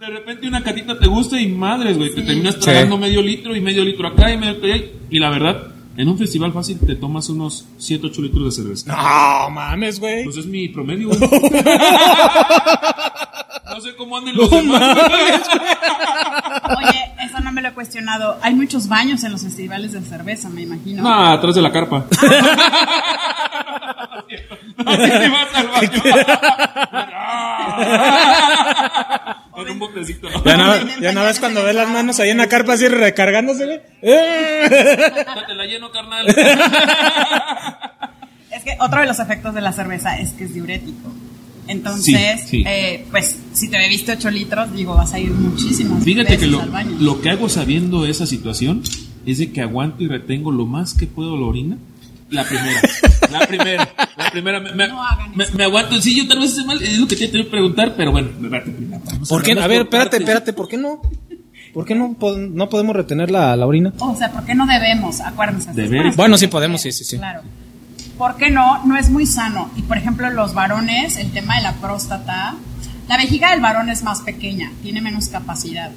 de 0.00 0.06
repente 0.06 0.48
una 0.48 0.62
catita 0.62 0.98
te 0.98 1.06
gusta 1.06 1.40
y 1.40 1.46
madres, 1.48 1.96
güey, 1.96 2.12
te 2.14 2.22
terminas 2.22 2.58
tragando 2.58 2.98
medio 2.98 3.22
litro 3.22 3.54
y 3.54 3.60
medio 3.60 3.84
litro 3.84 4.08
acá 4.08 4.32
y 4.32 4.36
medio 4.36 4.54
litro 4.54 4.72
allá. 4.72 4.84
Y 5.10 5.18
la 5.20 5.30
verdad, 5.30 5.68
en 5.96 6.08
un 6.08 6.18
festival 6.18 6.52
fácil 6.52 6.78
te 6.78 6.94
tomas 6.96 7.28
unos 7.28 7.66
7, 7.78 8.06
8 8.06 8.22
litros 8.22 8.44
de 8.44 8.50
cerveza. 8.62 8.94
No 8.94 9.50
mames, 9.50 9.98
güey. 10.00 10.24
Pues 10.24 10.36
es 10.36 10.46
mi 10.46 10.68
promedio, 10.68 11.08
güey. 11.18 11.20
No 11.20 11.28
sé 13.80 13.94
cómo 13.96 14.16
anden 14.16 14.36
los 14.36 14.50
demás. 14.50 14.98
Oye, 16.78 17.12
eso 17.22 17.40
no 17.42 17.52
me 17.52 17.60
lo 17.62 17.68
he 17.68 17.72
cuestionado. 17.72 18.38
Hay 18.42 18.54
muchos 18.54 18.88
baños 18.88 19.22
en 19.24 19.32
los 19.32 19.42
festivales 19.42 19.92
de 19.92 20.00
cerveza, 20.02 20.48
me 20.48 20.62
imagino. 20.62 21.02
No, 21.02 21.14
atrás 21.26 21.54
de 21.54 21.62
la 21.62 21.72
carpa. 21.72 22.04
Así 24.86 25.10
te 25.10 25.28
vas 25.28 25.54
al 25.54 25.68
baño. 25.68 26.02
Ya 30.44 30.56
no, 30.56 30.74
ya 31.00 31.12
no 31.12 31.24
ves 31.24 31.38
cuando 31.40 31.62
ves 31.64 31.74
las 31.74 31.88
manos 31.88 32.18
ahí 32.20 32.30
en 32.30 32.38
la 32.38 32.48
carpa 32.48 32.74
así 32.74 32.88
recargándose, 32.88 33.64
güey. 33.64 33.80
¡Eh! 34.02 34.66
Te 35.46 35.54
la 35.54 35.64
lleno, 35.66 35.90
carnal. 35.90 36.26
Es 38.50 38.62
que 38.64 38.76
otro 38.80 39.00
de 39.00 39.06
los 39.06 39.18
efectos 39.18 39.54
de 39.54 39.60
la 39.60 39.72
cerveza 39.72 40.18
es 40.18 40.32
que 40.32 40.44
es 40.44 40.54
diurético. 40.54 41.12
Entonces, 41.68 42.40
Sí, 42.42 42.48
sí. 42.48 42.64
eh, 42.66 43.04
pues 43.10 43.36
si 43.52 43.68
te 43.68 43.76
bebiste 43.76 44.12
8 44.12 44.30
litros, 44.30 44.72
digo, 44.72 44.94
vas 44.94 45.12
a 45.12 45.18
ir 45.18 45.30
muchísimas 45.30 46.02
Fíjate 46.04 46.38
que 46.38 46.46
lo, 46.46 46.62
al 46.62 46.70
baño. 46.70 46.96
lo 47.00 47.20
que 47.20 47.28
hago 47.30 47.48
sabiendo 47.48 48.06
esa 48.06 48.24
situación 48.24 48.82
es 49.26 49.38
de 49.38 49.52
que 49.52 49.60
aguanto 49.60 50.04
y 50.04 50.08
retengo 50.08 50.52
lo 50.52 50.64
más 50.64 50.94
que 50.94 51.06
puedo 51.06 51.36
la 51.36 51.46
orina. 51.46 51.76
La 52.30 52.44
primera, 52.44 52.80
la 53.30 53.46
primera, 53.46 53.88
la 54.16 54.30
primera. 54.30 54.60
Me, 54.60 54.72
me- 54.72 54.88
No 54.88 55.02
hagan 55.02 55.32
me- 55.36 55.44
eso. 55.44 55.56
me 55.56 55.64
aguanto. 55.64 56.00
Sí, 56.00 56.16
yo 56.16 56.26
tal 56.26 56.40
vez 56.40 56.50
esté 56.50 56.64
mal, 56.64 56.82
es 56.82 56.98
lo 56.98 57.06
que 57.06 57.16
te 57.16 57.28
tengo 57.28 57.44
que 57.44 57.50
preguntar, 57.50 57.94
pero 57.96 58.10
bueno, 58.12 58.28
espérate, 58.42 58.70
primero, 58.72 59.02
vamos 59.04 59.28
¿Por 59.28 59.42
qué? 59.42 59.52
A 59.52 59.66
ver, 59.66 59.82
espérate, 59.82 59.90
partes. 60.10 60.20
espérate, 60.20 60.52
¿por 60.52 60.68
qué 60.68 60.76
no? 60.76 61.00
¿Por 61.72 61.84
qué 61.84 61.94
no, 61.94 62.16
no 62.50 62.68
podemos 62.68 62.96
retener 62.96 63.30
la, 63.30 63.54
la 63.54 63.66
orina? 63.66 63.92
O 63.98 64.16
sea, 64.16 64.32
¿por 64.32 64.44
qué 64.44 64.54
no 64.54 64.66
debemos? 64.66 65.20
Acuérdense. 65.20 65.70
Bueno, 66.16 66.36
sí 66.38 66.46
podemos, 66.48 66.80
sí, 66.80 66.90
sí, 66.90 67.04
sí. 67.04 67.18
Claro. 67.18 67.42
¿Por 68.18 68.36
qué 68.36 68.50
no? 68.50 68.82
No 68.86 68.96
es 68.96 69.10
muy 69.10 69.26
sano. 69.26 69.70
Y 69.76 69.82
por 69.82 69.98
ejemplo, 69.98 70.28
los 70.30 70.54
varones, 70.54 71.16
el 71.18 71.30
tema 71.32 71.56
de 71.56 71.62
la 71.62 71.74
próstata, 71.74 72.54
la 73.08 73.16
vejiga 73.18 73.50
del 73.50 73.60
varón 73.60 73.90
es 73.90 74.02
más 74.02 74.22
pequeña, 74.22 74.72
tiene 74.82 75.00
menos 75.02 75.28
capacidad. 75.28 75.90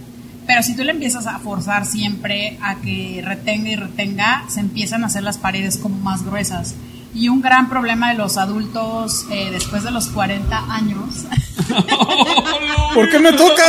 Pero 0.49 0.63
si 0.63 0.75
tú 0.75 0.83
le 0.83 0.89
empiezas 0.89 1.27
a 1.27 1.37
forzar 1.37 1.85
siempre 1.85 2.57
a 2.63 2.73
que 2.81 3.21
retenga 3.23 3.69
y 3.69 3.75
retenga, 3.75 4.45
se 4.47 4.61
empiezan 4.61 5.03
a 5.03 5.05
hacer 5.05 5.21
las 5.21 5.37
paredes 5.37 5.77
como 5.77 5.95
más 5.99 6.25
gruesas. 6.25 6.73
Y 7.13 7.29
un 7.29 7.39
gran 7.39 7.69
problema 7.69 8.09
de 8.09 8.15
los 8.15 8.35
adultos 8.35 9.27
eh, 9.29 9.49
después 9.51 9.83
de 9.83 9.91
los 9.91 10.07
40 10.07 10.73
años 10.73 11.25
¿Por 12.95 13.11
qué 13.11 13.19
me 13.19 13.31
toca? 13.33 13.61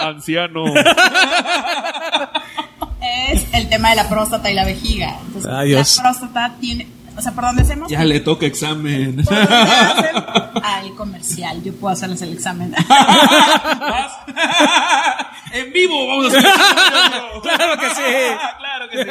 Anciano. 0.00 0.64
es 3.30 3.44
el 3.52 3.68
tema 3.68 3.90
de 3.90 3.94
la 3.96 4.08
próstata 4.08 4.50
y 4.50 4.54
la 4.54 4.64
vejiga. 4.64 5.18
Entonces, 5.24 5.52
Ay, 5.54 5.68
Dios. 5.68 5.96
la 5.98 6.02
próstata 6.02 6.54
tiene, 6.60 6.88
o 7.16 7.22
sea, 7.22 7.30
por 7.32 7.44
donde 7.44 7.62
hacemos 7.62 7.88
Ya 7.88 8.04
le 8.04 8.18
toca 8.18 8.44
examen. 8.44 9.22
por 9.24 9.34
donde 9.36 9.54
hacen 9.54 10.16
al 10.64 10.94
comercial, 10.94 11.62
yo 11.62 11.72
puedo 11.74 11.92
hacerles 11.92 12.22
el 12.22 12.32
examen. 12.32 12.74
En 15.52 15.72
vivo, 15.72 16.06
vamos 16.08 16.26
a 16.26 16.38
hacer. 16.38 16.50
Claro 17.42 17.78
que 17.78 17.88
sí. 17.90 18.02
claro 18.58 18.88
que 18.90 19.04
sí. 19.04 19.10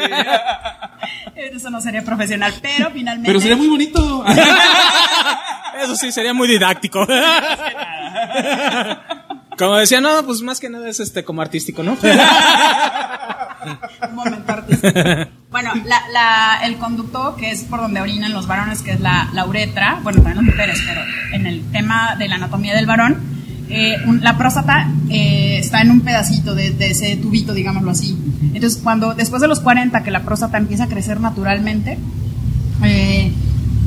Eso 1.56 1.70
no 1.70 1.80
sería 1.82 2.04
profesional, 2.04 2.54
pero 2.62 2.90
finalmente. 2.92 3.28
Pero 3.30 3.40
sería 3.40 3.56
muy 3.56 3.68
bonito. 3.68 4.24
Eso 5.84 5.96
sí, 5.96 6.12
sería 6.12 6.34
muy 6.34 6.48
didáctico. 6.48 7.06
Como 9.58 9.76
decía, 9.78 10.02
no, 10.02 10.24
pues 10.26 10.42
más 10.42 10.60
que 10.60 10.70
nada 10.70 10.88
es 10.90 11.00
este 11.00 11.24
como 11.24 11.42
artístico, 11.42 11.82
¿no? 11.84 11.98
Un 14.10 14.16
momento 14.16 14.52
artístico. 14.52 15.00
Bueno, 15.50 15.72
la, 15.86 16.02
la- 16.12 16.60
el 16.64 16.78
conducto 16.78 17.36
que 17.36 17.52
es 17.52 17.64
por 17.64 17.80
donde 17.82 18.02
orinan 18.02 18.34
los 18.34 18.46
varones, 18.48 18.82
que 18.84 18.92
es 18.92 19.00
la, 19.00 19.30
la 19.34 19.46
uretra, 19.46 20.00
bueno, 20.04 20.22
también 20.22 20.46
las 20.46 20.46
mujeres, 20.56 20.84
pero 20.86 21.02
en 21.34 21.48
el 21.48 21.72
tema 21.72 22.16
de 22.18 22.28
la 22.28 22.36
anatomía 22.36 22.76
del 22.76 22.86
varón, 22.86 23.37
eh, 23.70 23.98
la 24.22 24.38
próstata 24.38 24.90
eh, 25.10 25.58
está 25.60 25.82
en 25.82 25.92
un 25.92 26.02
pedacito 26.02 26.56
de, 26.56 26.72
de 26.72 26.92
ese 26.92 27.16
tubito, 27.18 27.54
digámoslo 27.54 27.92
así. 27.92 28.18
Entonces, 28.54 28.80
cuando 28.82 29.14
después 29.14 29.42
de 29.42 29.48
los 29.48 29.60
40 29.60 30.04
que 30.04 30.12
la 30.12 30.24
próstata 30.24 30.58
empieza 30.58 30.86
a 30.86 30.88
crecer 30.88 31.20
naturalmente, 31.20 31.98
eh, 32.84 33.32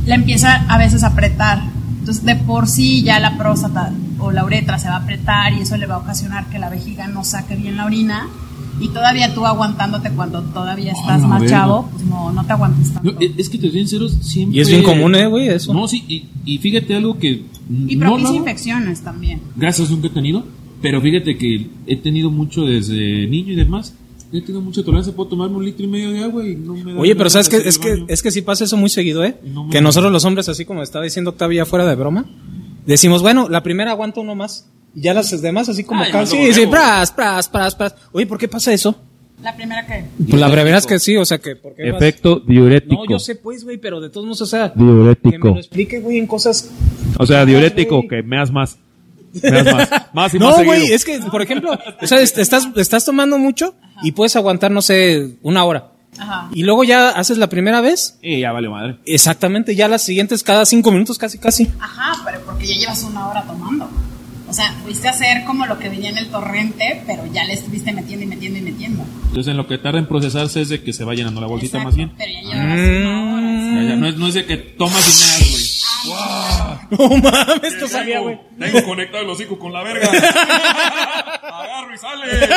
la 0.06 0.14
empieza 0.14 0.64
a 0.68 0.78
veces 0.78 1.02
a 1.02 1.08
apretar. 1.08 1.62
Entonces, 1.98 2.24
de 2.24 2.36
por 2.36 2.68
sí 2.68 3.02
ya 3.02 3.20
la 3.20 3.36
próstata 3.36 3.92
o 4.18 4.30
la 4.30 4.44
uretra 4.44 4.78
se 4.78 4.88
va 4.88 4.96
a 4.96 4.98
apretar 4.98 5.52
y 5.52 5.62
eso 5.62 5.76
le 5.76 5.86
va 5.86 5.96
a 5.96 5.98
ocasionar 5.98 6.46
que 6.46 6.58
la 6.58 6.68
vejiga 6.68 7.06
no 7.06 7.24
saque 7.24 7.56
bien 7.56 7.76
la 7.76 7.86
orina. 7.86 8.28
Y 8.80 8.88
todavía 8.88 9.34
tú 9.34 9.44
aguantándote 9.44 10.10
cuando 10.10 10.42
todavía 10.42 10.92
estás 10.92 11.20
la 11.20 11.28
más 11.28 11.46
chavo, 11.46 11.88
pues 11.92 12.04
no, 12.04 12.32
no 12.32 12.44
te 12.44 12.52
aguantes 12.52 12.92
tanto. 12.92 13.12
No, 13.12 13.18
es 13.20 13.48
que 13.48 13.58
te 13.58 13.70
soy 13.70 13.80
sincero, 13.80 14.08
siempre. 14.08 14.58
Y 14.58 14.60
es 14.60 14.68
bien 14.68 14.82
común, 14.82 15.14
¿eh, 15.14 15.26
güey? 15.26 15.48
Eso. 15.48 15.74
No, 15.74 15.86
sí, 15.86 16.04
y, 16.08 16.28
y 16.44 16.58
fíjate 16.58 16.96
algo 16.96 17.18
que. 17.18 17.44
y 17.68 17.96
no 17.96 18.06
propicia 18.06 18.28
hago, 18.28 18.38
infecciones 18.38 19.02
también. 19.02 19.40
Gracias, 19.54 19.90
nunca 19.90 20.06
he 20.06 20.10
tenido. 20.10 20.44
Pero 20.82 21.00
fíjate 21.00 21.36
que 21.36 21.68
he 21.86 21.96
tenido 21.96 22.30
mucho 22.30 22.64
desde 22.64 23.26
niño 23.26 23.52
y 23.52 23.56
demás. 23.56 23.94
He 24.32 24.40
tenido 24.40 24.60
mucha 24.60 24.82
tolerancia, 24.82 25.12
puedo 25.14 25.28
tomarme 25.28 25.56
un 25.56 25.64
litro 25.64 25.84
y 25.84 25.88
medio 25.88 26.10
de 26.12 26.22
agua 26.22 26.46
y 26.46 26.54
no 26.54 26.74
me 26.74 26.94
da 26.94 27.00
Oye, 27.00 27.16
pero 27.16 27.28
¿sabes 27.28 27.48
hacer 27.48 27.66
Es 27.66 27.78
que, 27.78 28.04
es 28.06 28.22
que 28.22 28.30
sí 28.30 28.42
pasa 28.42 28.64
eso 28.64 28.76
muy 28.76 28.88
seguido, 28.88 29.24
¿eh? 29.24 29.36
No 29.44 29.68
Que 29.68 29.80
nosotros 29.80 30.12
los 30.12 30.24
hombres, 30.24 30.48
así 30.48 30.64
como 30.64 30.82
estaba 30.82 31.04
diciendo 31.04 31.30
Octavia 31.30 31.66
fuera 31.66 31.84
de 31.84 31.96
broma, 31.96 32.26
decimos, 32.86 33.22
bueno, 33.22 33.48
la 33.48 33.62
primera 33.62 33.90
aguanta 33.90 34.20
uno 34.20 34.36
más. 34.36 34.68
Y 34.94 35.02
ya 35.02 35.14
las 35.14 35.40
demás 35.42 35.68
así 35.68 35.84
como 35.84 36.02
Ay, 36.02 36.08
acá, 36.10 36.20
no, 36.20 36.26
sí, 36.26 36.46
no, 36.48 36.54
sí, 36.54 36.64
no. 36.64 36.70
pras, 36.70 37.12
pras, 37.12 37.48
pras, 37.48 37.74
pras. 37.74 37.94
Oye, 38.12 38.26
¿por 38.26 38.38
qué 38.38 38.48
pasa 38.48 38.72
eso? 38.72 38.96
La 39.42 39.56
primera 39.56 39.86
que... 39.86 40.04
Pues 40.28 40.38
la 40.40 40.48
brevedad 40.48 40.78
es 40.78 40.86
que 40.86 40.98
sí, 40.98 41.16
o 41.16 41.24
sea 41.24 41.38
que... 41.38 41.56
¿por 41.56 41.74
qué 41.74 41.90
vas- 41.92 42.02
Efecto 42.02 42.40
diurético. 42.40 43.04
No, 43.04 43.10
yo 43.10 43.18
sé 43.18 43.36
pues, 43.36 43.64
güey, 43.64 43.78
pero 43.78 43.98
de 44.00 44.10
todos 44.10 44.26
modos, 44.26 44.42
o 44.42 44.46
sea... 44.46 44.72
Que 44.72 44.78
Diurético. 44.80 45.48
me 45.48 45.54
lo 45.54 45.58
explique, 45.60 46.00
güey, 46.00 46.18
en 46.18 46.26
cosas... 46.26 46.68
O 47.18 47.24
sea, 47.26 47.46
diurético, 47.46 47.96
güey. 47.96 48.08
que 48.08 48.22
meas 48.22 48.50
más. 48.50 48.76
Meas 49.42 49.64
más. 49.64 49.88
Más 50.12 50.34
y 50.34 50.38
más 50.40 50.58
No, 50.58 50.64
güey, 50.64 50.92
es 50.92 51.04
que, 51.04 51.18
por 51.30 51.40
ejemplo, 51.40 51.72
o 52.02 52.06
sea, 52.06 52.20
est- 52.20 52.36
estás, 52.36 52.68
estás 52.76 53.04
tomando 53.04 53.38
mucho 53.38 53.74
y 54.02 54.12
puedes 54.12 54.34
aguantar, 54.36 54.70
no 54.72 54.82
sé, 54.82 55.36
una 55.42 55.64
hora. 55.64 55.92
Ajá. 56.18 56.50
Y 56.52 56.64
luego 56.64 56.82
ya 56.84 57.10
haces 57.10 57.38
la 57.38 57.48
primera 57.48 57.80
vez, 57.80 58.18
Eh, 58.22 58.40
ya 58.40 58.50
vale 58.52 58.68
madre. 58.68 58.98
exactamente, 59.06 59.74
ya 59.76 59.86
las 59.88 60.02
siguientes 60.02 60.42
cada 60.42 60.66
cinco 60.66 60.90
minutos, 60.90 61.16
casi, 61.16 61.38
casi. 61.38 61.70
Ajá, 61.78 62.20
pero 62.26 62.40
porque 62.44 62.66
ya 62.66 62.74
llevas 62.74 63.02
una 63.04 63.28
hora 63.28 63.42
tomando. 63.44 63.88
O 64.50 64.52
sea, 64.52 64.72
fuiste 64.82 65.06
a 65.06 65.12
hacer 65.12 65.44
como 65.44 65.64
lo 65.64 65.78
que 65.78 65.88
venía 65.88 66.10
en 66.10 66.18
el 66.18 66.28
torrente, 66.28 67.04
pero 67.06 67.24
ya 67.32 67.44
le 67.44 67.52
estuviste 67.52 67.92
metiendo 67.92 68.24
y 68.24 68.28
metiendo 68.28 68.58
y 68.58 68.62
metiendo. 68.62 69.04
Entonces, 69.28 69.46
en 69.46 69.56
lo 69.56 69.68
que 69.68 69.78
tarda 69.78 70.00
en 70.00 70.06
procesarse 70.06 70.60
es 70.60 70.68
de 70.70 70.82
que 70.82 70.92
se 70.92 71.04
va 71.04 71.14
llenando 71.14 71.40
la 71.40 71.46
bolsita 71.46 71.78
Exacto, 71.78 71.86
más 71.86 71.94
bien. 71.94 72.12
Pero 72.18 72.32
ya 72.32 72.40
llevas 72.40 72.80
una 72.88 73.34
hora. 73.34 73.60
sí. 73.60 73.74
Ya, 73.76 73.82
ya, 73.90 73.96
no, 73.96 74.08
es, 74.08 74.16
no 74.16 74.26
es 74.26 74.34
de 74.34 74.44
que 74.46 74.56
tomas 74.56 75.06
y 75.06 75.12
meas, 75.20 75.50
güey. 75.50 75.70
No 76.90 77.30
mames, 77.30 77.62
esto 77.74 77.86
sabía, 77.86 78.18
güey. 78.18 78.40
Tengo 78.58 78.84
conectado 78.84 79.22
el 79.22 79.30
hocico 79.30 79.56
con 79.56 79.72
la 79.72 79.84
verga. 79.84 80.08
Agarro 81.42 81.94
y 81.94 81.98
sale. 81.98 82.48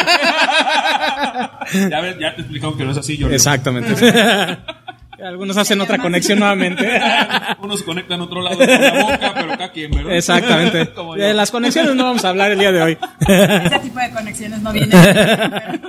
ya 1.91 2.01
ves, 2.01 2.15
ya 2.19 2.35
te 2.35 2.41
explicaron 2.41 2.75
que 2.75 2.85
no 2.85 2.91
es 2.91 2.97
así, 2.97 3.17
yo 3.17 3.29
Exactamente. 3.29 3.93
Algunos 5.25 5.55
hacen 5.57 5.79
otra 5.79 5.97
conexión 5.97 6.39
nuevamente. 6.39 6.87
Unos 7.61 7.83
conectan 7.83 8.19
otro 8.21 8.41
lado 8.41 8.57
con 8.57 8.67
la 8.67 9.03
boca, 9.03 9.33
pero 9.35 9.47
cada 9.49 9.71
quien, 9.71 9.91
¿verdad? 9.91 10.15
Exactamente. 10.15 10.91
De 11.17 11.33
las 11.33 11.51
conexiones 11.51 11.95
no 11.95 12.03
vamos 12.03 12.25
a 12.25 12.29
hablar 12.29 12.51
el 12.51 12.59
día 12.59 12.71
de 12.71 12.81
hoy. 12.81 12.97
Ese 13.19 13.79
tipo 13.79 13.99
de 13.99 14.11
conexiones 14.11 14.61
no 14.61 14.71
vienen. 14.71 14.91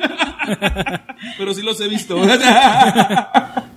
Pero 1.38 1.54
sí 1.54 1.62
los 1.62 1.80
he 1.80 1.88
visto. 1.88 2.20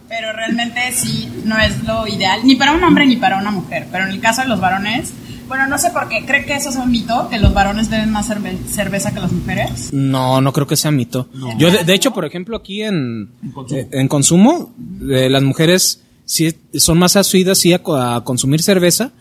Pero 0.09 0.33
realmente 0.33 0.91
sí, 0.91 1.31
no 1.45 1.57
es 1.57 1.83
lo 1.83 2.07
ideal, 2.07 2.41
ni 2.43 2.55
para 2.55 2.73
un 2.73 2.83
hombre 2.83 3.05
ni 3.05 3.15
para 3.15 3.37
una 3.37 3.51
mujer. 3.51 3.87
Pero 3.91 4.05
en 4.05 4.11
el 4.11 4.19
caso 4.19 4.41
de 4.41 4.47
los 4.47 4.59
varones, 4.59 5.13
bueno, 5.47 5.67
no 5.67 5.77
sé 5.77 5.89
por 5.91 6.07
qué, 6.09 6.25
¿cree 6.25 6.45
que 6.45 6.55
eso 6.55 6.69
es 6.69 6.75
un 6.75 6.91
mito? 6.91 7.27
¿Que 7.29 7.39
los 7.39 7.53
varones 7.53 7.89
beben 7.89 8.11
más 8.11 8.29
cerve- 8.29 8.57
cerveza 8.69 9.13
que 9.13 9.19
las 9.19 9.31
mujeres? 9.31 9.91
No, 9.93 10.41
no 10.41 10.53
creo 10.53 10.67
que 10.67 10.75
sea 10.75 10.91
mito. 10.91 11.29
Yo, 11.57 11.71
de, 11.71 11.83
de 11.83 11.93
hecho, 11.93 12.11
por 12.11 12.25
ejemplo, 12.25 12.57
aquí 12.57 12.81
en, 12.83 13.29
En 13.43 13.51
consumo. 13.51 13.79
eh, 13.79 13.87
en 13.91 14.07
consumo, 14.07 14.73
eh, 15.09 15.29
las 15.29 15.43
mujeres 15.43 16.01
sí 16.25 16.53
son 16.73 16.97
más 16.99 17.15
asiduas 17.15 17.57
sí 17.57 17.73
a, 17.73 17.81
co- 17.81 17.95
a 17.95 18.23
consumir 18.23 18.61
cerveza, 18.61 19.11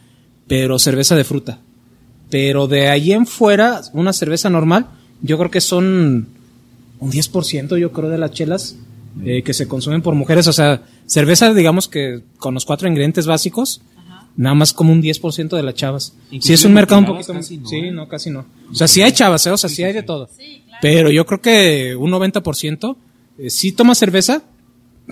pero 0.49 0.79
cerveza 0.79 1.15
de 1.17 1.25
fruta. 1.25 1.59
Pero 2.31 2.67
de 2.67 2.89
ahí 2.89 3.13
en 3.13 3.27
fuera, 3.27 3.81
una 3.93 4.13
cerveza 4.13 4.51
normal, 4.51 4.87
yo 5.23 5.39
creo 5.39 5.51
que 5.51 5.61
son 5.61 6.29
un 6.99 7.11
10%, 7.13 7.79
yo 7.79 7.93
creo, 7.93 8.09
de 8.11 8.19
las 8.19 8.33
chelas 8.33 8.77
eh, 9.25 9.43
que 9.43 9.55
se 9.55 9.69
consumen 9.69 10.03
por 10.03 10.15
mujeres. 10.15 10.47
O 10.49 10.53
sea, 10.53 10.83
cerveza, 11.07 11.55
digamos 11.55 11.89
que 11.89 12.23
con 12.39 12.55
los 12.55 12.65
cuatro 12.65 12.89
ingredientes 12.89 13.27
básicos, 13.27 13.81
nada 14.37 14.55
más 14.55 14.73
como 14.73 14.93
un 14.93 15.03
10% 15.03 15.57
de 15.57 15.63
las 15.63 15.75
chavas. 15.75 16.15
Si 16.29 16.37
Inclusive 16.37 16.55
es 16.55 16.65
un 16.65 16.75
mercado 16.75 17.01
un 17.01 17.07
poquito... 17.07 17.33
casi 17.33 17.59
no, 17.59 17.69
sí, 17.69 17.77
¿eh? 17.77 17.91
no, 17.91 18.09
casi 18.09 18.31
no. 18.31 18.47
O 18.71 18.75
sea, 18.75 18.87
sí 18.87 19.03
hay 19.03 19.13
chavas, 19.13 19.47
¿eh? 19.47 19.51
o 19.51 19.57
sea, 19.57 19.71
sí, 19.71 19.83
hay 19.83 19.93
de 19.93 20.03
todo. 20.03 20.29
Sí, 20.37 20.63
claro. 20.67 20.79
Pero 20.83 21.11
yo 21.11 21.25
creo 21.27 21.41
que 21.41 21.97
un 21.97 22.11
90% 22.11 22.97
eh, 23.39 23.51
sí 23.51 23.73
toma 23.73 23.95
cerveza, 23.95 24.43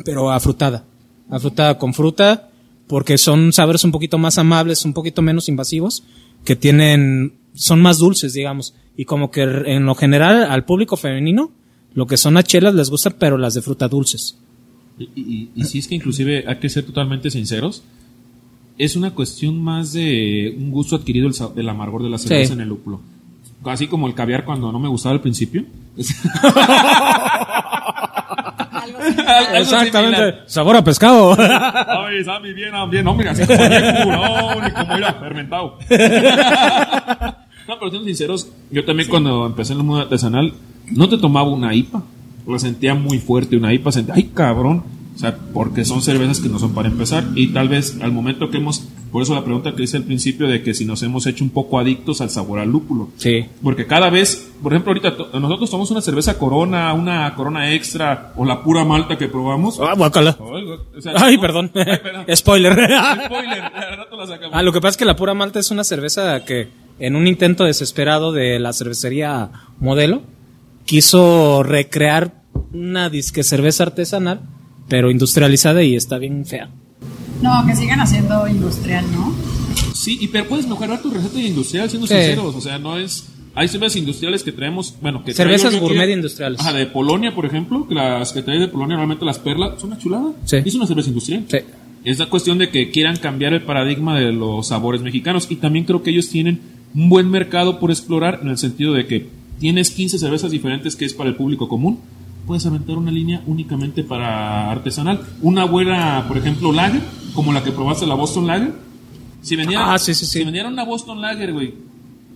pero 0.05 0.31
afrutada. 0.31 0.85
Afrutada 1.31 1.79
con 1.79 1.95
fruta, 1.95 2.51
porque 2.87 3.17
son 3.17 3.53
sabores 3.53 3.85
un 3.85 3.93
poquito 3.93 4.19
más 4.19 4.39
amables, 4.39 4.85
un 4.85 4.93
poquito 4.93 5.23
menos 5.23 5.49
invasivos, 5.49 6.05
que 6.45 6.55
tienen, 6.55 7.35
son 7.55 7.81
más 7.81 7.99
dulces, 7.99 8.35
digamos. 8.35 8.75
Y 8.97 9.07
como 9.07 9.31
que 9.31 9.43
en 9.43 9.87
lo 9.87 9.95
general 9.95 10.45
al 10.45 10.65
público 10.65 10.97
femenino, 10.97 11.51
lo 11.95 12.07
que 12.07 12.17
son 12.17 12.35
las 12.35 12.45
chelas 12.45 12.75
les 12.75 12.91
gusta, 12.91 13.11
pero 13.11 13.39
las 13.39 13.55
de 13.55 13.63
fruta 13.63 13.89
dulces. 13.89 14.39
Y, 14.99 15.05
y, 15.17 15.51
y 15.57 15.65
sí 15.65 15.79
es 15.79 15.89
que 15.89 15.95
inclusive 15.95 16.45
hay 16.47 16.57
que 16.59 16.69
ser 16.69 16.85
totalmente 16.85 17.31
sinceros. 17.31 17.83
Es 18.77 18.97
una 18.97 19.13
cuestión 19.13 19.63
más 19.63 19.93
de 19.93 20.55
un 20.59 20.71
gusto 20.71 20.97
adquirido 20.97 21.29
del 21.55 21.69
amargor 21.69 22.03
de 22.03 22.11
la 22.11 22.19
cerveza 22.19 22.49
Sí. 22.49 22.53
en 22.55 22.61
el 22.61 22.69
lúpulo. 22.69 23.01
Así 23.65 23.87
como 23.87 24.07
el 24.07 24.15
caviar 24.15 24.45
cuando 24.45 24.71
no 24.73 24.79
me 24.79 24.89
gustaba 24.89 25.15
al 25.15 25.21
principio. 25.21 25.65
Algo 28.75 28.99
Exactamente. 29.55 30.41
Sabor 30.47 30.77
a 30.77 30.85
pescado. 30.85 31.37
Ay, 31.39 32.25
Sammy, 32.25 32.53
bien, 32.53 32.75
ah, 32.75 32.87
bien, 32.87 33.07
hombre, 33.07 33.29
así 33.29 33.47
como 33.47 33.59
no, 33.59 34.61
ni 34.61 34.71
como 34.71 34.97
era, 34.97 35.15
fermentado. 35.15 35.79
No, 37.67 37.79
pero 37.79 37.91
siendo 37.91 38.07
sinceros, 38.07 38.49
yo 38.71 38.85
también 38.85 39.09
cuando 39.09 39.47
empecé 39.47 39.73
en 39.73 39.79
el 39.81 39.85
mundo 39.85 40.03
artesanal, 40.03 40.53
no 40.91 41.09
te 41.09 41.17
tomaba 41.19 41.49
una 41.49 41.75
IPA. 41.75 42.03
La 42.47 42.59
sentía 42.59 42.95
muy 42.95 43.19
fuerte 43.19 43.57
una 43.57 43.73
IPA, 43.73 43.93
sentía, 43.93 44.15
ay 44.15 44.25
cabrón. 44.35 44.85
O 45.15 45.19
sea, 45.19 45.37
porque 45.53 45.85
son 45.85 46.03
cervezas 46.03 46.41
que 46.41 46.49
no 46.49 46.59
son 46.59 46.75
para 46.75 46.89
empezar. 46.89 47.25
Y 47.37 47.49
tal 47.53 47.69
vez 47.69 47.99
al 48.03 48.11
momento 48.11 48.51
que 48.51 48.57
hemos, 48.57 48.81
por 49.13 49.23
eso 49.23 49.33
la 49.35 49.45
pregunta 49.45 49.73
que 49.77 49.85
hice 49.85 49.97
al 49.97 50.03
principio 50.03 50.49
de 50.49 50.61
que 50.63 50.75
si 50.75 50.85
nos 50.85 51.05
hemos 51.05 51.27
hecho 51.27 51.45
un 51.45 51.51
poco 51.51 51.79
adictos 51.79 52.21
al 52.21 52.31
sabor 52.31 52.59
al 52.59 52.69
lúpulo. 52.71 53.11
Sí. 53.17 53.45
Porque 53.63 53.87
cada 53.87 54.11
vez, 54.11 54.51
por 54.61 54.73
ejemplo, 54.73 54.91
ahorita 54.93 55.39
nosotros 55.39 55.71
tomamos 55.71 55.91
una 55.93 56.01
cerveza 56.01 56.37
corona, 56.37 56.93
una 56.95 57.33
corona 57.37 57.73
extra 57.75 58.33
o 58.37 58.45
la 58.45 58.65
pura 58.65 58.85
malta 58.85 59.17
que 59.17 59.29
probamos. 59.29 59.79
Ah, 59.81 59.95
guácala. 59.97 60.37
Ay, 60.41 60.65
o 60.99 61.01
sea, 61.01 61.13
Ay, 61.17 61.37
no- 61.37 61.41
perdón. 61.41 61.71
Ay, 61.77 61.99
perdón. 62.03 62.25
Spoiler. 62.35 62.73
Spoiler, 62.75 62.91
la. 63.71 64.49
Ah, 64.53 64.63
lo 64.65 64.73
que 64.73 64.81
pasa 64.81 64.91
es 64.91 64.97
que 64.97 65.05
la 65.05 65.15
pura 65.15 65.33
malta 65.35 65.61
es 65.61 65.71
una 65.71 65.85
cerveza 65.85 66.45
que, 66.45 66.71
en 66.99 67.15
un 67.15 67.29
intento 67.29 67.63
desesperado 67.65 68.33
de 68.33 68.59
la 68.59 68.73
cervecería 68.73 69.51
modelo, 69.79 70.23
quiso 70.87 71.63
recrear 71.63 72.43
una 72.73 73.11
disque 73.11 73.43
cerveza 73.45 73.85
artesanal, 73.85 74.41
pero 74.89 75.11
industrializada 75.11 75.83
y 75.83 75.95
está 75.97 76.19
bien 76.19 76.45
fea. 76.47 76.71
No, 77.43 77.65
que 77.67 77.75
sigan 77.77 78.01
haciendo 78.01 78.47
industrial, 78.49 79.05
¿no? 79.13 79.35
Sí, 79.95 80.19
y 80.21 80.29
pero 80.29 80.47
puedes 80.49 80.67
mejorar 80.67 81.01
tu 81.03 81.11
receta 81.11 81.35
de 81.39 81.45
industrial 81.45 81.89
siendo 81.91 82.07
Sí. 82.07 82.15
sinceros. 82.15 82.55
O 82.55 82.61
sea, 82.61 82.79
no 82.79 82.99
es. 82.99 83.29
Hay 83.57 83.69
cervezas 83.69 83.97
industriales 83.97 84.43
que 84.43 84.51
traemos, 84.51 84.95
bueno, 85.01 85.23
que 85.23 85.33
Cervezas 85.33 85.79
gourmet 85.79 86.05
aquí- 86.05 86.13
industriales. 86.13 86.59
Ajá, 86.61 86.73
de 86.73 86.87
Polonia, 86.87 87.35
por 87.35 87.47
ejemplo, 87.47 87.87
que 87.87 87.95
las 87.95 88.33
que 88.33 88.43
traes 88.43 88.61
de 88.61 88.69
Polonia, 88.69 88.97
normalmente 88.97 89.25
las 89.25 89.39
perlas, 89.39 89.81
son 89.81 89.91
una 89.93 89.99
chulada. 89.99 90.33
Sí. 90.45 90.57
Es 90.65 90.75
una 90.75 90.87
cerveza 90.87 91.09
industrial. 91.09 91.45
Sí. 91.49 91.59
Es 92.05 92.19
la 92.19 92.27
cuestión 92.27 92.59
de 92.59 92.69
que 92.71 92.91
quieran 92.91 93.17
cambiar 93.17 93.53
el 93.55 93.63
paradigma 93.63 94.19
de 94.19 94.33
los 94.33 94.69
sabores 94.69 95.03
mexicanos. 95.03 95.47
Y 95.51 95.57
también 95.57 95.85
creo 95.85 96.03
que 96.03 96.11
ellos 96.11 96.29
tienen 96.29 96.61
un 96.95 97.09
buen 97.09 97.31
mercado 97.31 97.79
por 97.79 97.91
explorar 97.91 98.41
en 98.43 98.49
el 98.49 98.59
sentido 98.59 98.93
de 98.93 99.07
que 99.07 99.29
tienes 99.61 99.91
15 99.93 100.19
cervezas 100.19 100.51
diferentes 100.51 100.97
que 100.97 101.05
es 101.05 101.15
para 101.15 101.31
el 101.31 101.37
público 101.37 101.69
común. 101.69 102.01
Puedes 102.47 102.67
aventar 102.67 102.97
una 102.97 103.11
línea 103.11 103.43
únicamente 103.47 104.05
para 104.05 104.71
artesanal. 104.71 105.21
Una 105.43 105.65
buena, 105.65 106.25
por 106.29 106.37
ejemplo, 106.39 106.73
lager, 106.73 107.01
como 107.35 107.53
la 107.53 107.63
que 107.63 107.73
probaste, 107.73 108.07
la 108.07 108.15
Boston 108.15 108.47
Lager. 108.47 108.73
Si 109.43 109.57
vendieran, 109.57 109.91
Ah, 109.91 109.99
sí, 109.99 110.15
sí, 110.15 110.25
sí. 110.27 110.39
Si 110.39 110.45
vendieran 110.45 110.73
una 110.73 110.85
Boston 110.85 111.21
Lager, 111.21 111.53
güey. 111.53 111.75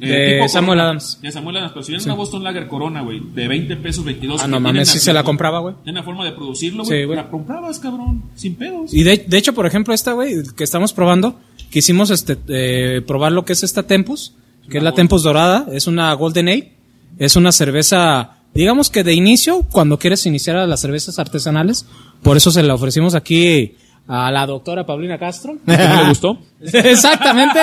eh, 0.00 0.38
De 0.42 0.48
Samuel 0.48 0.76
Corona, 0.78 0.82
Adams. 0.84 1.18
De 1.20 1.32
Samuel 1.32 1.56
Adams. 1.56 1.72
Pero 1.74 1.82
si 1.82 1.94
una 2.06 2.14
Boston 2.14 2.44
Lager 2.44 2.68
Corona, 2.68 3.00
güey, 3.02 3.20
de 3.34 3.48
20 3.48 3.76
pesos, 3.76 4.04
22. 4.04 4.40
Ah, 4.42 4.46
no 4.46 4.60
mames, 4.60 4.88
sí 4.88 4.98
la- 4.98 5.02
se 5.02 5.12
la 5.12 5.24
compraba, 5.24 5.58
güey. 5.58 5.74
Tienen 5.82 5.96
la 5.96 6.02
forma 6.04 6.24
de 6.24 6.32
producirlo, 6.32 6.84
Sí, 6.84 6.90
güey. 6.90 7.04
güey. 7.06 7.16
la 7.16 7.28
comprabas, 7.28 7.78
cabrón. 7.80 8.22
Sin 8.36 8.54
pedos. 8.54 8.94
Y 8.94 9.02
de, 9.02 9.24
de 9.26 9.36
hecho, 9.38 9.54
por 9.54 9.66
ejemplo, 9.66 9.92
esta, 9.92 10.12
güey, 10.12 10.36
que 10.56 10.62
estamos 10.64 10.92
probando, 10.92 11.40
quisimos 11.70 12.10
este, 12.10 12.38
eh, 12.48 13.02
probar 13.02 13.32
lo 13.32 13.44
que 13.44 13.52
es 13.54 13.62
esta 13.64 13.82
Tempus, 13.88 14.34
que 14.70 14.78
es 14.78 14.84
la 14.84 14.92
Tempus 14.92 15.22
dorada, 15.24 15.66
es 15.72 15.86
una 15.88 16.12
Golden 16.14 16.48
Ale, 16.48 16.72
es 17.18 17.34
una 17.34 17.50
cerveza, 17.50 18.37
digamos 18.60 18.90
que 18.90 19.04
de 19.04 19.14
inicio, 19.14 19.62
cuando 19.70 19.98
quieres 19.98 20.26
iniciar 20.26 20.56
a 20.56 20.66
las 20.66 20.80
cervezas 20.80 21.18
artesanales, 21.18 21.86
por 22.22 22.36
eso 22.36 22.50
se 22.50 22.62
la 22.62 22.74
ofrecimos 22.74 23.14
aquí 23.14 23.76
a 24.08 24.30
la 24.32 24.46
doctora 24.46 24.84
Paulina 24.84 25.18
Castro. 25.18 25.56
¿No 25.64 25.76
le 26.02 26.08
gustó? 26.08 26.38
Exactamente. 26.60 27.60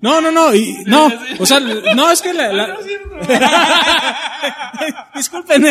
No, 0.00 0.20
no, 0.20 0.30
no, 0.30 0.54
y, 0.54 0.76
no, 0.86 1.10
o 1.38 1.46
sea, 1.46 1.60
no, 1.60 2.10
es 2.10 2.20
que 2.20 2.34
la, 2.34 2.52
la- 2.52 2.68
disculpen. 5.14 5.64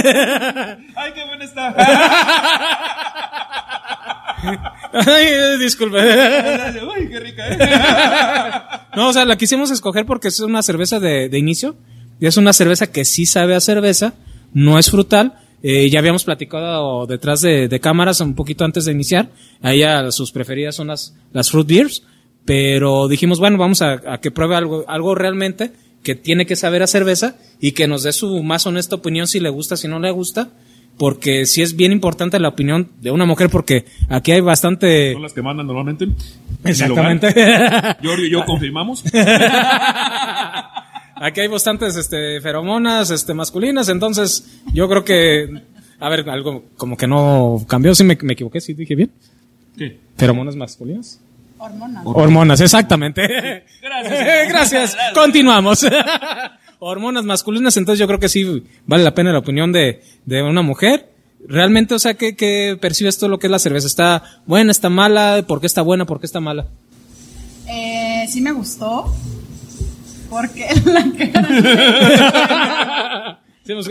Ay, 0.96 1.12
qué 1.14 1.26
buena 1.28 1.44
está. 1.46 1.68
Ay, 4.94 5.26
eh, 5.28 5.58
disculpe. 5.60 6.00
Ay, 6.00 7.08
qué 7.10 7.20
rica, 7.20 7.48
¿eh? 7.48 7.60
No, 8.96 9.10
o 9.10 9.14
sea, 9.14 9.26
la 9.26 9.36
quisimos 9.38 9.70
escoger 9.72 10.06
porque 10.06 10.28
es 10.30 10.40
una 10.40 10.62
cerveza 10.64 11.00
de, 11.00 11.30
de 11.30 11.38
inicio. 11.38 11.76
Es 12.28 12.38
una 12.38 12.54
cerveza 12.54 12.92
que 12.92 13.06
sí 13.06 13.26
sabe 13.26 13.56
a 13.56 13.60
cerveza, 13.60 14.14
no 14.54 14.80
es 14.80 14.90
frutal. 14.90 15.34
Eh, 15.62 15.90
ya 15.90 16.00
habíamos 16.00 16.24
platicado 16.24 17.06
detrás 17.06 17.42
de, 17.42 17.68
de 17.68 17.80
cámaras 17.80 18.20
un 18.22 18.36
poquito 18.36 18.66
antes 18.66 18.86
de 18.86 18.92
iniciar. 18.92 19.30
A 19.62 19.74
ella 19.74 20.12
sus 20.12 20.32
preferidas 20.32 20.76
son 20.76 20.88
las, 20.88 21.16
las 21.32 21.52
fruit 21.52 21.68
beers. 21.68 22.04
Pero 22.46 23.08
dijimos, 23.08 23.40
bueno, 23.40 23.58
vamos 23.58 23.82
a, 23.82 24.02
a 24.08 24.20
que 24.20 24.32
pruebe 24.32 24.56
algo, 24.56 24.86
algo 24.88 25.16
realmente 25.16 25.72
que 26.04 26.16
tiene 26.16 26.46
que 26.46 26.56
saber 26.56 26.84
a 26.84 26.88
cerveza 26.88 27.38
y 27.60 27.72
que 27.72 27.88
nos 27.88 28.04
dé 28.04 28.12
su 28.12 28.44
más 28.44 28.68
honesta 28.68 28.96
opinión 28.96 29.28
si 29.28 29.40
le 29.40 29.50
gusta, 29.50 29.78
si 29.78 29.88
no 29.88 30.00
le 30.00 30.12
gusta. 30.12 30.50
Porque 30.98 31.46
sí 31.48 31.62
es 31.62 31.76
bien 31.76 31.92
importante 31.92 32.40
la 32.40 32.50
opinión 32.50 32.92
de 33.02 33.10
una 33.10 33.26
mujer 33.26 33.50
porque 33.50 33.86
aquí 34.10 34.32
hay 34.32 34.42
bastante... 34.42 35.14
Son 35.14 35.24
las 35.24 35.34
que 35.34 35.42
mandan 35.42 35.66
normalmente. 35.66 36.08
Exactamente. 36.64 37.28
hogar. 37.30 37.98
Yorio 38.02 38.28
y 38.28 38.32
yo 38.32 38.46
confirmamos. 38.46 39.04
Aquí 41.24 41.40
hay 41.40 41.48
bastantes 41.48 41.96
este, 41.96 42.42
feromonas 42.42 43.10
este, 43.10 43.34
masculinas, 43.34 43.88
entonces 43.88 44.44
yo 44.74 44.90
creo 44.90 45.06
que. 45.06 45.62
A 45.98 46.10
ver, 46.10 46.30
algo 46.30 46.66
como 46.76 46.98
que 46.98 47.08
no 47.08 47.64
cambió, 47.66 47.96
sí 47.96 48.04
me, 48.04 48.18
me 48.24 48.34
equivoqué, 48.34 48.60
sí 48.60 48.74
dije 48.74 48.94
bien. 48.94 49.10
¿Qué? 49.78 50.00
¿Feromonas 50.18 50.58
masculinas? 50.58 51.22
Hormonas. 51.58 52.04
Hormonas, 52.06 52.60
exactamente. 52.60 53.22
Gracias. 53.82 54.48
Gracias, 54.50 54.98
continuamos. 55.14 55.88
Hormonas 56.80 57.24
masculinas, 57.24 57.78
entonces 57.78 58.02
yo 58.02 58.08
creo 58.08 58.20
que 58.20 58.28
sí 58.28 58.62
vale 58.86 59.06
la 59.06 59.16
pena 59.16 59.32
la 59.32 59.40
opinión 59.40 59.72
de, 59.72 60.04
de 60.26 60.44
una 60.44 60.62
mujer. 60.62 61.10
Realmente, 61.48 61.94
o 61.94 62.00
sea, 62.00 62.16
¿qué, 62.16 62.36
¿qué 62.36 62.78
percibes 62.82 63.18
todo 63.18 63.30
lo 63.30 63.40
que 63.40 63.48
es 63.48 63.52
la 63.52 63.60
cerveza? 63.60 63.88
¿Está 63.88 64.42
buena, 64.46 64.72
está 64.72 64.90
mala? 64.90 65.42
¿Por 65.48 65.62
qué 65.62 65.68
está 65.68 65.84
buena? 65.84 66.04
¿Por 66.04 66.20
qué 66.20 66.26
está 66.26 66.42
mala? 66.42 66.68
Eh, 67.70 68.26
sí 68.28 68.42
me 68.42 68.52
gustó. 68.52 69.10
Porque 70.34 70.68
la 70.86 71.06
cara. 71.32 71.50
Sí, 73.66 73.72
pues, 73.74 73.88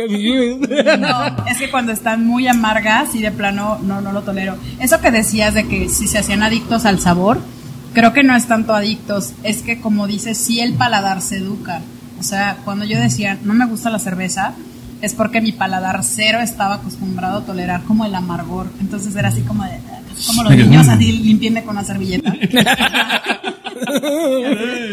No, 0.98 1.46
es 1.46 1.56
que 1.56 1.70
cuando 1.70 1.92
están 1.92 2.26
muy 2.26 2.46
amargas 2.46 3.14
y 3.14 3.22
de 3.22 3.30
plano 3.30 3.78
no, 3.82 4.02
no 4.02 4.12
lo 4.12 4.20
tolero. 4.20 4.58
Eso 4.78 5.00
que 5.00 5.10
decías 5.10 5.54
de 5.54 5.66
que 5.66 5.88
si 5.88 6.08
se 6.08 6.18
hacían 6.18 6.42
adictos 6.42 6.84
al 6.84 7.00
sabor, 7.00 7.40
creo 7.94 8.12
que 8.12 8.22
no 8.22 8.36
es 8.36 8.46
tanto 8.46 8.74
adictos, 8.74 9.32
es 9.42 9.62
que 9.62 9.80
como 9.80 10.06
dices, 10.06 10.36
sí 10.36 10.60
el 10.60 10.74
paladar 10.74 11.22
se 11.22 11.38
educa. 11.38 11.80
O 12.20 12.22
sea, 12.22 12.58
cuando 12.66 12.84
yo 12.84 13.00
decía, 13.00 13.38
no 13.44 13.54
me 13.54 13.64
gusta 13.64 13.88
la 13.88 13.98
cerveza, 13.98 14.52
es 15.00 15.14
porque 15.14 15.40
mi 15.40 15.52
paladar 15.52 16.04
cero 16.04 16.40
estaba 16.40 16.74
acostumbrado 16.74 17.38
a 17.38 17.46
tolerar 17.46 17.82
como 17.84 18.04
el 18.04 18.14
amargor. 18.14 18.66
Entonces 18.78 19.16
era 19.16 19.28
así 19.28 19.40
como 19.40 19.64
de, 19.64 19.80
como 20.26 20.42
los 20.44 20.54
niños 20.54 20.86
así 20.88 21.12
limpienme 21.12 21.64
con 21.64 21.76
una 21.76 21.84
servilleta. 21.84 22.34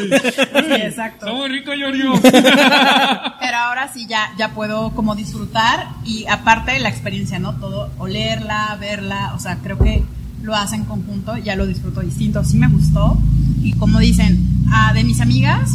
Sí, 0.10 0.74
exacto. 0.74 1.26
Está 1.28 1.38
muy 1.38 1.50
rico, 1.50 1.74
Yorio. 1.74 2.14
Pero 2.22 3.58
ahora 3.58 3.90
sí 3.94 4.06
ya, 4.08 4.30
ya 4.38 4.50
puedo 4.50 4.92
como 4.92 5.16
disfrutar 5.16 5.88
y 6.06 6.26
aparte 6.28 6.78
la 6.80 6.90
experiencia, 6.90 7.40
¿no? 7.40 7.54
Todo, 7.56 7.90
olerla, 7.98 8.76
verla, 8.80 9.34
o 9.36 9.40
sea, 9.40 9.58
creo 9.58 9.78
que 9.78 10.04
lo 10.42 10.56
hace 10.56 10.76
en 10.76 10.86
conjunto, 10.86 11.38
ya 11.38 11.56
lo 11.56 11.66
disfruto 11.66 12.02
distinto, 12.02 12.44
sí 12.44 12.58
me 12.58 12.68
gustó. 12.68 13.18
Y 13.62 13.74
como 13.74 14.00
dicen, 14.00 14.64
a 14.72 14.94
de 14.94 15.04
mis 15.04 15.20
amigas, 15.22 15.72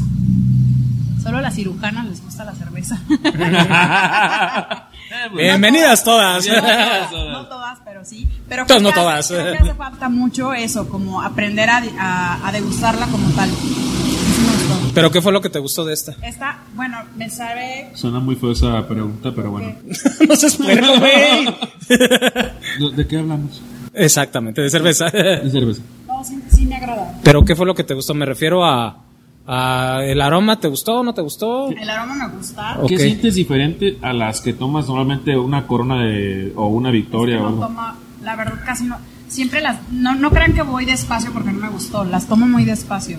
solo 1.23 1.39
a 1.39 1.43
las 1.43 1.55
cirujanas 1.55 2.07
les 2.07 2.23
gusta 2.23 2.45
la 2.45 2.55
cerveza. 2.55 2.99
Bienvenidas 5.35 6.03
todas. 6.05 6.47
no 6.47 7.47
todas, 7.47 7.79
pero 7.85 8.05
sí. 8.05 8.29
Pero 8.49 8.67
Todas, 8.67 8.81
creo 8.83 8.91
no 8.91 8.95
que 8.95 9.01
todas. 9.01 9.19
hace- 9.21 9.35
creo 9.41 9.53
que 9.53 9.59
hace 9.71 9.75
falta 9.75 10.09
mucho 10.09 10.53
eso, 10.53 10.89
como 10.89 11.23
aprender 11.23 11.71
a, 11.71 11.83
a- 11.99 12.47
a 12.49 12.53
degustarla 12.53 13.07
como 13.07 13.29
tal. 13.31 13.49
Y 13.51 13.53
sí 13.53 14.41
me 14.41 14.53
gustó. 14.53 14.84
¿Pero 14.95 15.11
qué 15.11 15.21
fue 15.21 15.33
lo 15.33 15.41
que 15.41 15.51
te 15.51 15.59
gustó 15.59 15.85
de 15.85 15.95
esta? 15.95 16.15
Esta, 16.23 16.63
bueno, 16.75 16.99
me 17.17 17.29
sabe 17.31 17.91
Suena 17.95 18.21
muy 18.21 18.37
feo 18.37 18.53
esa 18.53 18.87
pregunta, 18.87 19.33
pero 19.35 19.51
bueno. 19.51 19.75
no 20.29 20.37
se 20.37 20.47
espera, 20.47 20.89
güey. 20.99 21.47
¿De, 21.89 22.97
de 22.97 23.07
qué 23.07 23.19
hablamos? 23.19 23.61
Exactamente, 23.93 24.61
de 24.63 24.71
cerveza. 24.71 25.07
De 25.11 25.51
cerveza. 25.51 25.83
No, 26.07 26.25
sí, 26.25 26.41
sí 26.51 26.67
me 26.67 26.77
agrada. 26.77 27.21
¿Pero 27.23 27.45
qué 27.45 27.55
fue 27.57 27.67
lo 27.67 27.75
que 27.75 27.85
te 27.85 27.95
gustó? 27.95 28.15
Me 28.15 28.27
refiero 28.27 28.65
a, 28.65 29.05
a 29.47 30.01
el 30.05 30.21
aroma, 30.21 30.59
¿te 30.59 30.69
gustó 30.69 31.01
o 31.01 31.03
no 31.03 31.15
te 31.15 31.23
gustó? 31.23 31.71
El 31.71 31.89
aroma 31.89 32.29
me 32.29 32.37
gusta. 32.37 32.79
¿Qué 32.89 32.99
sientes 32.99 33.35
diferente 33.35 33.99
a 34.03 34.13
las 34.13 34.41
que 34.41 34.53
tomas 34.53 34.87
normalmente 34.87 35.37
una 35.37 35.67
corona 35.67 36.03
de, 36.05 36.53
o 36.57 36.69
una 36.69 36.91
victoria 36.91 37.39
o 37.39 37.43
no 37.43 37.49
algo? 37.49 37.61
tomo, 37.67 37.83
la 38.23 38.37
verdad 38.37 38.61
casi 38.65 38.85
no. 38.85 38.97
Siempre 39.29 39.61
las, 39.61 39.79
no, 39.91 40.15
no 40.15 40.31
crean 40.31 40.53
que 40.53 40.63
voy 40.63 40.85
despacio 40.85 41.33
porque 41.33 41.51
no 41.51 41.59
me 41.59 41.69
gustó, 41.69 42.05
las 42.05 42.27
tomo 42.27 42.47
muy 42.47 42.65
despacio. 42.65 43.19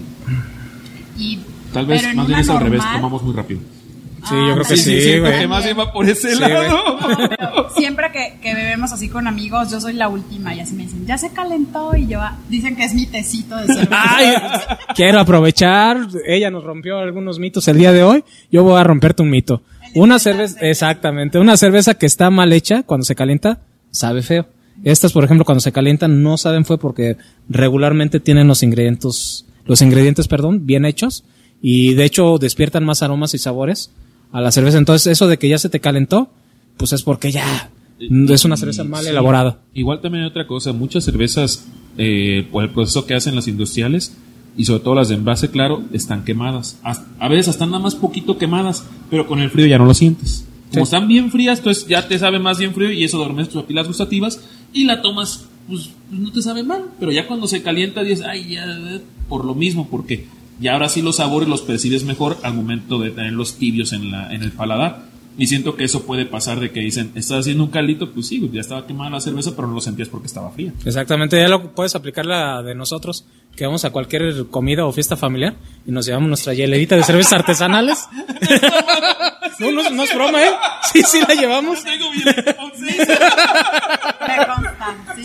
Y, 1.18 1.40
Tal 1.76 1.86
vez 1.86 2.16
más 2.16 2.26
bien 2.26 2.40
es 2.40 2.50
al 2.50 2.62
revés, 2.62 2.82
tomamos 2.94 3.22
muy 3.22 3.34
rápido. 3.34 3.60
Sí, 4.28 4.34
yo 4.34 4.54
creo 4.54 4.66
que 4.66 4.78
sí, 4.78 5.20
güey. 5.20 5.40
que 5.40 5.48
más 5.48 5.64
bien 5.64 5.78
va 5.78 5.92
por 5.92 6.08
ese 6.10 6.34
Sí, 6.34 6.40
lado. 6.40 7.70
Siempre 7.76 8.12
que, 8.12 8.40
que 8.42 8.56
bebemos 8.56 8.94
así 8.94 9.10
con 9.10 9.28
amigos, 9.28 9.70
yo 9.70 9.80
soy 9.82 9.94
la 9.94 10.08
última 10.08 10.56
y 10.56 10.62
así 10.62 10.74
me 10.74 10.84
dicen, 10.84 11.06
ya 11.06 11.18
se 11.18 11.32
calentó 11.32 11.96
y 11.96 12.08
yo, 12.08 12.22
dicen 12.50 12.78
que 12.78 12.86
es 12.86 12.96
mi 12.96 13.06
tecito 13.06 13.58
de 13.58 13.68
cerveza. 13.68 13.90
Ay, 13.92 14.34
quiero 14.96 15.20
aprovechar, 15.20 16.08
ella 16.26 16.50
nos 16.50 16.64
rompió 16.64 16.98
algunos 16.98 17.40
mitos 17.40 17.68
el 17.68 17.78
día 17.78 17.92
de 17.92 18.04
hoy, 18.04 18.24
yo 18.50 18.64
voy 18.64 18.80
a 18.80 18.84
romperte 18.84 19.22
un 19.22 19.30
mito. 19.30 19.62
Una 19.94 20.18
cerveza, 20.18 20.60
exactamente, 20.62 21.38
una 21.38 21.58
cerveza 21.58 21.96
que 21.96 22.06
está 22.06 22.30
mal 22.30 22.52
hecha 22.54 22.84
cuando 22.84 23.04
se 23.04 23.16
calienta, 23.16 23.60
sabe 23.92 24.22
feo. 24.24 24.48
Estas, 24.84 25.12
por 25.14 25.24
ejemplo, 25.26 25.46
cuando 25.46 25.60
se 25.62 25.72
calientan 25.72 26.24
no 26.24 26.38
saben 26.38 26.66
feo 26.66 26.80
porque 26.80 27.18
regularmente 27.48 28.20
tienen 28.22 28.48
los 28.48 28.64
ingredientes, 28.64 29.46
los 29.66 29.82
ingredientes, 29.82 30.28
perdón, 30.28 30.66
bien 30.66 30.86
hechos 30.86 31.26
y 31.68 31.96
de 31.96 32.06
hecho 32.06 32.38
despiertan 32.38 32.86
más 32.86 33.02
aromas 33.02 33.34
y 33.34 33.40
sabores 33.40 33.90
a 34.32 34.40
la 34.40 34.52
cerveza. 34.52 34.78
Entonces 34.78 35.08
eso 35.08 35.28
de 35.28 35.40
que 35.40 35.50
ya 35.50 35.58
se 35.58 35.68
te 35.70 35.80
calentó, 35.80 36.30
pues 36.78 36.94
es 36.94 37.02
porque 37.02 37.32
ya 37.32 37.72
es 38.00 38.46
una 38.46 38.56
cerveza 38.56 38.84
mal 38.84 39.04
Sí. 39.04 39.10
elaborada. 39.10 39.58
Igual 39.74 40.00
también 40.00 40.26
hay 40.26 40.30
otra 40.30 40.46
cosa, 40.46 40.74
muchas 40.74 41.04
cervezas, 41.06 41.66
eh, 41.98 42.48
por 42.52 42.64
el 42.64 42.70
proceso 42.70 43.08
que 43.08 43.16
hacen 43.16 43.36
las 43.36 43.48
industriales, 43.48 44.16
y 44.58 44.66
sobre 44.66 44.82
todo 44.84 44.94
las 44.96 45.10
de 45.10 45.16
envase 45.16 45.50
claro, 45.50 45.82
están 45.92 46.24
quemadas. 46.24 46.78
As- 46.84 47.02
A 47.20 47.28
veces 47.30 47.48
están 47.50 47.72
nada 47.72 47.82
más 47.82 47.96
poquito 47.96 48.38
quemadas, 48.38 48.86
pero 49.10 49.26
con 49.28 49.40
el 49.40 49.50
frío 49.50 49.66
ya 49.66 49.78
no 49.80 49.86
lo 49.86 49.94
sientes. 49.96 50.46
Como 50.72 50.86
Sí. 50.86 50.90
están 50.96 51.08
bien 51.08 51.32
frías, 51.32 51.58
entonces 51.60 51.88
ya 51.88 52.08
te 52.08 52.20
sabe 52.20 52.38
más 52.38 52.60
bien 52.60 52.74
frío 52.76 52.92
y 52.92 53.04
eso 53.04 53.18
adormece 53.18 53.52
tus 53.52 53.62
papilas 53.64 53.88
gustativas 53.88 54.40
y 54.72 54.84
la 54.84 55.02
tomas, 55.02 55.46
pues, 55.68 55.90
pues, 56.10 56.20
no 56.22 56.32
te 56.32 56.42
sabe 56.44 56.62
mal. 56.64 56.84
Pero 57.00 57.12
ya 57.12 57.26
cuando 57.28 57.48
se 57.48 57.64
calienta 57.64 58.04
dices, 58.04 58.24
ay, 58.24 58.50
ya, 58.54 58.66
eh", 58.66 59.02
por 59.28 59.44
lo 59.46 59.56
mismo, 59.56 59.88
porque 59.90 60.28
ya 60.60 60.74
ahora 60.74 60.90
sí 60.90 61.02
los 61.02 61.18
sabores 61.18 61.50
los 61.50 61.62
percibes 61.62 62.04
mejor 62.04 62.38
al 62.44 62.54
momento 62.54 63.00
de 63.00 63.12
tenerlos 63.12 63.56
tibios 63.56 63.94
en, 63.94 64.12
la, 64.12 64.34
en 64.34 64.44
el 64.44 64.52
paladar. 64.52 65.15
Y 65.38 65.48
siento 65.48 65.76
que 65.76 65.84
eso 65.84 66.04
puede 66.06 66.26
pasar 66.26 66.60
de 66.60 66.72
que 66.72 66.80
dicen, 66.80 67.12
estás 67.16 67.42
haciendo 67.42 67.64
un 67.64 67.70
caldito, 67.70 68.12
pues 68.12 68.28
sí, 68.28 68.50
ya 68.54 68.62
estaba 68.62 68.88
quemada 68.88 69.10
la 69.10 69.20
cerveza, 69.20 69.52
pero 69.56 69.68
no 69.68 69.74
lo 69.74 69.82
sentías 69.82 70.08
porque 70.08 70.28
estaba 70.28 70.50
fría. 70.52 70.72
Exactamente, 70.86 71.38
ya 71.38 71.50
lo 71.50 71.74
puedes 71.74 71.96
aplicar 71.96 72.26
la 72.26 72.62
de 72.64 72.74
nosotros, 72.74 73.26
que 73.56 73.66
vamos 73.66 73.84
a 73.86 73.90
cualquier 73.90 74.48
comida 74.50 74.86
o 74.86 74.92
fiesta 74.92 75.18
familiar 75.18 75.56
y 75.86 75.92
nos 75.92 76.06
llevamos 76.06 76.30
nuestra 76.30 76.54
hielerita 76.54 76.96
de 76.96 77.04
cervezas 77.04 77.34
artesanales. 77.34 78.08
no, 79.60 79.72
no, 79.72 79.90
no 79.90 80.04
es 80.04 80.16
broma, 80.16 80.42
¿eh? 80.42 80.52
Sí, 80.94 81.02
sí 81.04 81.20
la 81.28 81.34
llevamos. 81.34 81.84
Me 81.84 81.98
consta. 82.56 82.86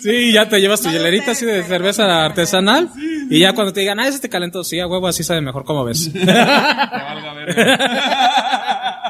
Sí. 0.01 0.31
Ya 0.33 0.47
te 0.49 0.59
llevas 0.59 0.81
tu 0.81 0.89
hielerita 0.89 1.31
así 1.31 1.45
de 1.45 1.63
cerveza 1.63 2.25
artesanal 2.25 2.89
y 3.29 3.39
ya 3.39 3.53
cuando 3.53 3.71
te 3.73 3.81
digan, 3.81 3.99
ah, 3.99 4.07
ese 4.07 4.19
te 4.19 4.29
calentó, 4.29 4.63
sí, 4.63 4.79
a 4.79 4.87
huevo, 4.87 5.07
así 5.07 5.23
sabe 5.23 5.41
mejor, 5.41 5.63
como 5.63 5.83
ves? 5.85 6.11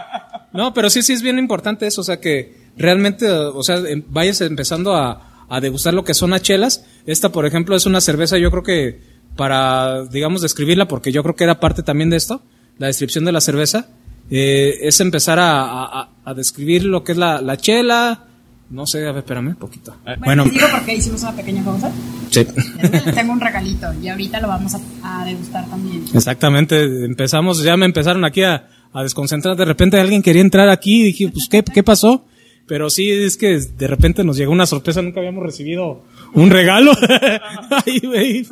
No, 0.54 0.74
pero 0.74 0.90
sí, 0.90 1.02
sí 1.02 1.14
es 1.14 1.22
bien 1.22 1.40
importante 1.40 1.88
eso, 1.88 2.02
o 2.02 2.04
sea 2.04 2.20
que 2.20 2.56
realmente, 2.78 3.30
o 3.30 3.64
sea, 3.64 3.78
em- 3.78 4.04
vayas 4.10 4.42
empezando 4.42 4.96
a, 4.96 5.46
a 5.50 5.60
degustar 5.62 5.94
lo 5.94 6.04
que 6.04 6.14
son 6.14 6.32
las 6.32 6.42
chelas. 6.42 6.86
Esta, 7.06 7.30
por 7.30 7.46
ejemplo, 7.46 7.76
es 7.76 7.86
una 7.86 8.02
cerveza, 8.02 8.38
yo 8.38 8.52
creo 8.52 8.64
que 8.64 9.00
para, 9.36 10.06
digamos, 10.06 10.42
describirla, 10.42 10.88
porque 10.88 11.12
yo 11.12 11.24
creo 11.24 11.36
que 11.36 11.44
era 11.46 11.60
parte 11.60 11.84
también 11.84 12.10
de 12.10 12.18
esto, 12.18 12.42
la 12.78 12.88
descripción 12.88 13.24
de 13.26 13.32
la 13.32 13.42
cerveza, 13.42 13.88
eh, 14.30 14.76
es 14.82 15.00
empezar 15.00 15.40
a, 15.40 15.62
a- 15.84 16.10
a- 16.26 16.34
describir 16.34 16.84
lo 16.86 17.04
que 17.04 17.14
es 17.14 17.18
la, 17.18 17.42
la 17.42 17.58
chela. 17.58 18.26
No 18.70 18.86
sé, 18.88 19.00
a 19.06 19.12
ver, 19.12 19.18
espérame 19.20 19.48
un 19.50 19.56
poquito. 19.56 19.96
Bueno, 20.06 20.22
Bueno, 20.24 20.44
les 20.46 20.54
digo 20.54 20.68
porque 20.72 20.96
hicimos 20.96 21.22
una 21.24 21.34
pequeña 21.34 21.64
pausa. 21.64 21.92
sí. 22.30 22.40
Es 22.80 22.90
que 22.90 23.02
les 23.06 23.16
tengo 23.16 23.34
un 23.34 23.42
regalito 23.42 23.88
y 24.02 24.08
ahorita 24.08 24.40
lo 24.40 24.48
vamos 24.48 24.74
a, 25.04 25.22
a 25.22 25.26
degustar 25.26 25.66
también. 25.70 26.06
Exactamente, 26.14 27.06
empezamos, 27.06 27.62
ya 27.64 27.76
me 27.76 27.86
empezaron 27.86 28.24
aquí 28.24 28.44
a, 28.44 28.70
a 28.94 29.04
desconcentrar, 29.04 29.56
de 29.56 29.66
repente 29.66 30.00
alguien 30.00 30.22
quería 30.22 30.42
entrar 30.42 30.70
aquí 30.70 31.02
y 31.02 31.04
dije, 31.04 31.30
pues, 31.30 31.48
¿qué, 31.50 31.64
qué 31.64 31.84
pasó? 31.84 32.26
Pero 32.68 32.90
sí, 32.90 33.12
es 33.12 33.38
que 33.38 33.60
de 33.60 33.88
repente 33.88 34.24
nos 34.24 34.38
llegó 34.38 34.52
una 34.52 34.66
sorpresa, 34.66 35.02
nunca 35.02 35.20
habíamos 35.20 35.44
recibido 35.44 36.04
un 36.34 36.50
regalo. 36.50 36.94
Ay, 37.86 38.48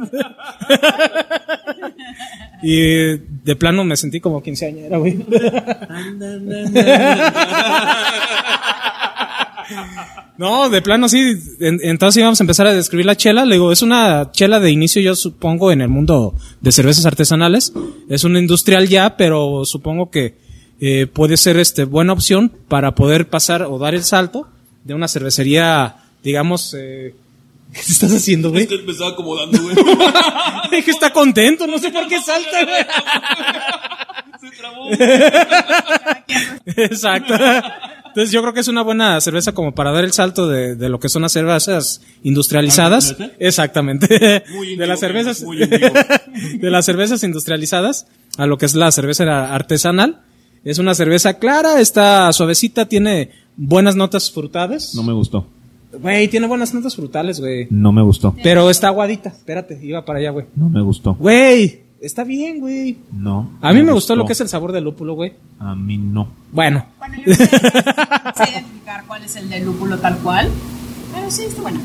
y 2.62 3.18
de 3.18 3.56
plano 3.58 3.84
me 3.86 3.96
sentí 3.96 4.20
como 4.20 4.44
quinceañera, 4.44 4.98
güey. 4.98 5.20
No, 10.38 10.70
de 10.70 10.82
plano 10.82 11.10
sí. 11.10 11.34
En- 11.60 11.80
entonces 11.84 12.20
íbamos 12.20 12.40
a 12.40 12.44
empezar 12.44 12.68
a 12.68 12.74
describir 12.74 13.06
la 13.06 13.16
chela. 13.18 13.46
Le 13.46 13.56
digo, 13.56 13.72
es 13.72 13.82
una 13.82 14.32
chela 14.32 14.60
de 14.60 14.72
inicio, 14.72 15.02
yo 15.02 15.16
supongo, 15.16 15.72
en 15.72 15.82
el 15.82 15.90
mundo 15.90 16.34
de 16.62 16.72
cervezas 16.72 17.06
artesanales. 17.06 17.74
Es 18.10 18.24
una 18.24 18.40
industrial 18.40 18.88
ya, 18.88 19.18
pero 19.18 19.66
supongo 19.66 20.10
que 20.10 20.36
eh, 20.82 21.08
puede 21.08 21.36
ser 21.38 21.58
este 21.58 21.84
buena 21.84 22.14
opción 22.14 22.52
para 22.68 22.96
poder 22.96 23.28
pasar 23.30 23.64
o 23.64 23.78
dar 23.80 23.96
el 23.96 24.04
salto 24.04 24.48
de 24.86 24.94
una 24.94 25.08
cervecería, 25.10 25.98
digamos. 26.24 26.74
Eh, 26.78 27.14
¿Qué 27.74 27.82
te 27.84 27.92
estás 27.92 28.12
haciendo, 28.14 28.50
güey? 28.50 28.64
Es 28.64 28.70
que 28.70 28.76
él 28.76 28.84
me 28.86 28.94
estaba 28.94 29.12
acomodando, 29.12 29.62
güey. 29.62 29.76
Es 30.72 30.86
que 30.86 30.92
está 30.92 31.12
contento, 31.12 31.68
no 31.68 31.78
sé 31.80 31.90
por 31.92 32.08
qué 32.08 32.20
salta, 32.22 32.64
güey. 32.64 32.86
Se 34.40 34.58
trabó. 34.58 34.90
Exacto. 36.66 37.34
Entonces 38.20 38.34
yo 38.34 38.42
creo 38.42 38.54
que 38.54 38.60
es 38.60 38.68
una 38.68 38.82
buena 38.82 39.22
cerveza 39.22 39.54
como 39.54 39.74
para 39.74 39.94
dar 39.94 40.04
el 40.04 40.12
salto 40.12 40.50
de, 40.50 40.76
de 40.76 40.90
lo 40.90 41.00
que 41.00 41.08
son 41.08 41.22
las 41.22 41.32
cervezas 41.32 42.02
industrializadas. 42.22 43.16
¿Ah, 43.18 43.30
Exactamente. 43.40 44.44
Muy 44.54 44.76
De 44.76 44.88
las 44.88 45.00
cervezas. 45.00 45.42
muy. 45.42 45.58
De 46.60 46.70
las 46.70 46.84
cervezas 46.84 47.24
industrializadas 47.24 48.08
a 48.38 48.46
lo 48.46 48.58
que 48.58 48.66
es 48.66 48.76
la 48.76 48.92
cerveza 48.92 49.56
artesanal. 49.56 50.20
Es 50.66 50.80
una 50.80 50.96
cerveza 50.96 51.36
clara, 51.36 51.80
está 51.80 52.34
suavecita, 52.34 52.88
tiene 52.90 53.30
buenas 53.56 53.96
notas 53.96 54.30
frutales. 54.30 54.94
No 54.96 55.04
me 55.04 55.14
gustó. 55.14 55.48
Güey, 55.94 56.28
tiene 56.28 56.48
buenas 56.48 56.74
notas 56.74 56.98
frutales, 56.98 57.40
güey. 57.40 57.68
No 57.70 57.94
me 57.94 58.02
gustó. 58.02 58.36
Pero 58.44 58.70
está 58.70 58.90
aguadita. 58.90 59.30
Espérate, 59.30 59.80
iba 59.82 60.04
para 60.04 60.20
allá, 60.20 60.32
güey. 60.32 60.48
No 60.58 60.68
me 60.68 60.82
gustó. 60.82 61.14
Güey, 61.14 61.84
está 62.02 62.24
bien, 62.24 62.60
güey. 62.60 62.98
No. 63.12 63.52
A 63.62 63.74
mí 63.74 63.84
me 63.84 63.92
gustó 63.92 64.16
lo 64.16 64.26
que 64.26 64.34
es 64.34 64.42
el 64.42 64.50
sabor 64.50 64.72
del 64.72 64.84
lúpulo, 64.84 65.14
güey. 65.14 65.34
A 65.60 65.76
mí 65.76 65.98
no. 65.98 66.30
Bueno, 66.52 66.86
Bueno, 67.00 67.16
yo 67.26 67.26
no 67.26 67.34
sé, 67.36 67.44
identificar 68.52 69.04
cuál 69.08 69.24
es 69.24 69.36
el 69.36 69.50
de 69.50 69.60
lúpulo 69.62 69.98
tal 70.00 70.18
cual. 70.20 70.50
Pero 71.14 71.32
sí, 71.32 71.44
está 71.44 71.62
buena. 71.62 71.80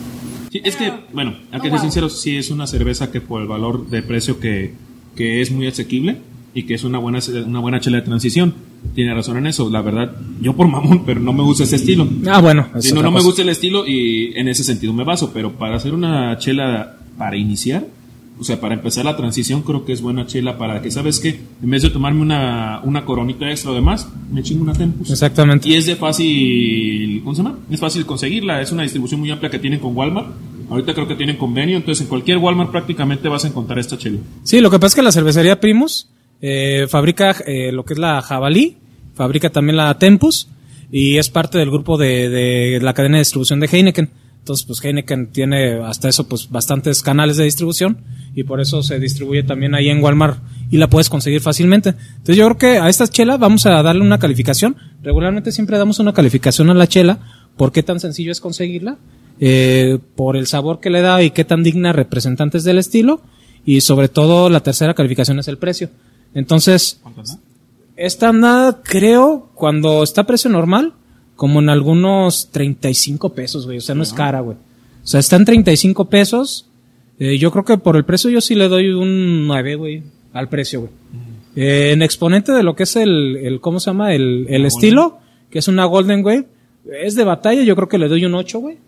Sí, 0.51 0.61
es 0.65 0.77
que, 0.77 0.93
bueno, 1.13 1.35
hay 1.51 1.61
que 1.61 1.69
No, 1.69 1.71
ser 1.71 1.71
wow. 1.73 1.81
sinceros, 1.81 2.21
sí 2.21 2.37
es 2.37 2.51
una 2.51 2.67
cerveza 2.67 3.11
que 3.11 3.21
por 3.21 3.41
el 3.43 3.49
valor 3.49 3.89
de 3.89 4.03
precio 4.03 4.39
que, 4.39 4.75
que 5.17 5.41
es 5.41 5.51
muy 5.51 5.67
asequible 5.67 6.19
y 6.55 6.63
que 6.65 6.75
es 6.75 6.85
una 6.85 6.99
buena, 6.99 7.19
una 7.47 7.59
buena 7.61 7.81
chela 7.81 7.97
de 7.99 8.03
transición. 8.05 8.55
Tiene 8.95 9.13
razón 9.15 9.39
en 9.39 9.47
eso, 9.49 9.69
la 9.71 9.81
verdad, 9.81 10.15
yo 10.41 10.55
por 10.55 10.69
mamón, 10.69 11.05
pero 11.05 11.19
no 11.19 11.33
me 11.33 11.43
gusta 11.43 11.65
ese 11.65 11.77
estilo. 11.77 12.07
ah, 12.31 12.41
bueno. 12.41 12.69
Si 12.81 12.93
no, 12.93 13.03
no 13.03 13.11
me 13.11 13.23
gusta 13.23 13.43
el 13.43 13.49
estilo 13.49 13.85
y 13.87 14.33
en 14.37 14.47
ese 14.47 14.63
sentido 14.63 14.93
me 14.93 15.03
baso, 15.05 15.33
pero 15.33 15.53
para 15.53 15.77
hacer 15.77 15.93
una 15.95 16.37
chela 16.39 16.99
para 17.19 17.37
iniciar, 17.37 17.85
o 18.39 18.43
sea, 18.43 18.61
para 18.61 18.75
empezar 18.75 19.05
la 19.05 19.17
transición, 19.17 19.63
creo 19.63 19.85
que 19.85 19.93
es 19.93 20.01
buena 20.01 20.27
chela 20.27 20.59
para 20.59 20.83
que, 20.83 20.91
¿sabes 20.91 21.21
qué? 21.21 21.41
En 21.63 21.71
vez 21.71 21.83
de 21.83 21.91
tomarme 21.91 22.21
una, 22.21 22.81
una 22.83 23.05
coronita 23.05 23.49
extra 23.49 23.71
o 23.71 23.75
demás, 23.75 24.09
me 24.31 24.43
chingo 24.43 24.65
una 24.65 24.73
Tempus. 24.73 25.11
Exactamente. 25.11 25.69
Y 25.69 25.75
es 25.75 25.87
de 25.87 25.95
fácil, 25.95 27.21
¿cómo 27.23 27.35
se 27.35 27.43
llama? 27.43 27.59
Es 27.71 27.79
fácil 27.79 28.05
conseguirla, 28.05 28.61
es 28.61 28.73
una 28.73 28.83
distribución 28.83 29.21
muy 29.21 29.31
amplia 29.31 29.51
que 29.51 29.59
tienen 29.59 29.79
con 29.79 29.97
Walmart. 29.97 30.29
Ahorita 30.69 30.95
creo 30.95 31.07
que 31.07 31.15
tienen 31.15 31.37
convenio, 31.37 31.77
entonces 31.77 32.03
en 32.03 32.09
cualquier 32.09 32.39
Walmart 32.39 32.71
prácticamente 32.71 33.29
vas 33.29 33.45
a 33.45 33.49
encontrar 33.49 33.79
esta 33.79 33.97
chela. 33.99 34.19
Sí, 34.43 34.61
lo 34.61 34.71
que 34.71 34.79
pasa 34.79 34.89
es 34.89 34.95
que 34.97 35.03
la 35.03 35.13
cervecería 35.13 35.61
Primus 35.61 36.09
eh, 36.41 36.87
fabrica 36.89 37.37
eh, 37.47 37.71
lo 37.71 37.85
que 37.85 37.93
es 37.93 37.99
la 37.99 38.21
Jabalí, 38.21 38.79
fabrica 39.15 39.51
también 39.51 39.77
la 39.77 39.97
Tempus 39.99 40.49
y 40.91 41.19
es 41.19 41.29
parte 41.29 41.59
del 41.59 41.71
grupo 41.71 41.99
de, 41.99 42.29
de 42.29 42.81
la 42.83 42.95
cadena 42.95 43.19
de 43.19 43.21
distribución 43.21 43.61
de 43.61 43.67
Heineken. 43.67 44.11
Entonces, 44.45 44.67
pues 44.67 44.85
Heineken 44.85 45.29
tiene 45.29 45.83
hasta 45.83 46.07
eso 46.07 46.29
pues 46.29 46.51
bastantes 46.51 47.03
canales 47.03 47.39
de 47.39 47.45
distribución 47.45 47.97
y 48.35 48.45
por 48.45 48.61
eso 48.61 48.83
se 48.83 48.99
distribuye 48.99 49.43
también 49.43 49.75
ahí 49.75 49.89
en 49.89 50.05
Walmart 50.05 50.39
y 50.71 50.77
la 50.77 50.91
puedes 50.91 51.09
conseguir 51.09 51.41
fácilmente. 51.41 51.95
Entonces, 52.17 52.37
yo 52.37 52.45
creo 52.45 52.59
que 52.59 52.79
a 52.79 52.91
esta 52.91 53.09
chela 53.09 53.39
vamos 53.39 53.65
a 53.65 53.83
darle 53.83 54.03
una 54.03 54.19
calificación. 54.19 54.77
Regularmente 55.03 55.51
siempre 55.51 55.79
damos 55.79 55.99
una 55.99 56.13
calificación 56.13 56.69
a 56.69 56.75
la 56.75 56.87
chela 56.87 57.21
por 57.57 57.73
qué 57.73 57.83
tan 57.83 58.01
sencillo 58.01 58.33
es 58.33 58.41
conseguirla, 58.43 58.99
eh, 59.41 59.99
por 60.15 60.37
el 60.37 60.47
sabor 60.47 60.79
que 60.79 60.91
le 60.91 61.01
da 61.01 61.23
y 61.23 61.31
qué 61.31 61.47
tan 61.47 61.63
digna 61.63 61.95
representantes 61.95 62.65
del 62.65 62.77
estilo 62.77 63.23
y 63.65 63.81
sobre 63.81 64.09
todo 64.09 64.51
la 64.51 64.61
tercera 64.61 64.93
calificación 64.93 65.39
es 65.39 65.49
el 65.49 65.57
precio. 65.57 65.89
Entonces, 66.35 67.01
esta 67.97 68.29
anda, 68.29 68.83
creo, 68.85 69.53
cuando 69.55 70.03
está 70.03 70.21
a 70.21 70.27
precio 70.27 70.51
normal, 70.51 70.93
como 71.37 71.61
en 71.61 71.69
algunos 71.69 72.51
35 72.51 73.35
pesos, 73.35 73.67
güey. 73.67 73.79
O 73.79 73.81
sea, 73.81 73.95
no 73.95 74.03
es 74.03 74.13
cara, 74.13 74.41
güey. 74.41 74.57
O 75.03 75.07
sea, 75.07 75.21
está 75.21 75.37
en 75.37 75.45
35 75.45 76.09
pesos. 76.09 76.69
Eh, 77.19 77.39
yo 77.39 77.51
creo 77.51 77.65
que 77.65 77.79
por 77.79 77.97
el 77.97 78.05
precio 78.05 78.31
yo 78.31 78.41
sí 78.41 78.55
le 78.55 78.69
doy 78.69 78.91
un 78.91 79.47
9, 79.47 79.75
güey, 79.77 80.03
al 80.33 80.49
precio, 80.49 80.81
güey. 80.81 80.93
Eh, 81.57 81.93
en 81.93 82.03
exponente 82.03 82.53
de 82.53 82.63
lo 82.63 82.75
que 82.75 82.83
es 82.83 82.97
el, 82.97 83.37
el 83.37 83.61
¿cómo 83.61 83.79
se 83.79 83.91
llama? 83.91 84.15
El, 84.15 84.47
el 84.49 84.65
estilo, 84.65 85.19
que 85.51 85.61
es 85.61 85.69
una 85.69 85.85
Golden 85.85 86.25
Wave, 86.25 86.47
es 87.01 87.15
de 87.15 87.25
batalla, 87.25 87.63
yo 87.63 87.77
creo 87.77 87.89
que 87.89 87.99
le 87.99 88.09
doy 88.09 88.25
un 88.25 88.35
8, 88.35 88.59
güey. 88.59 88.79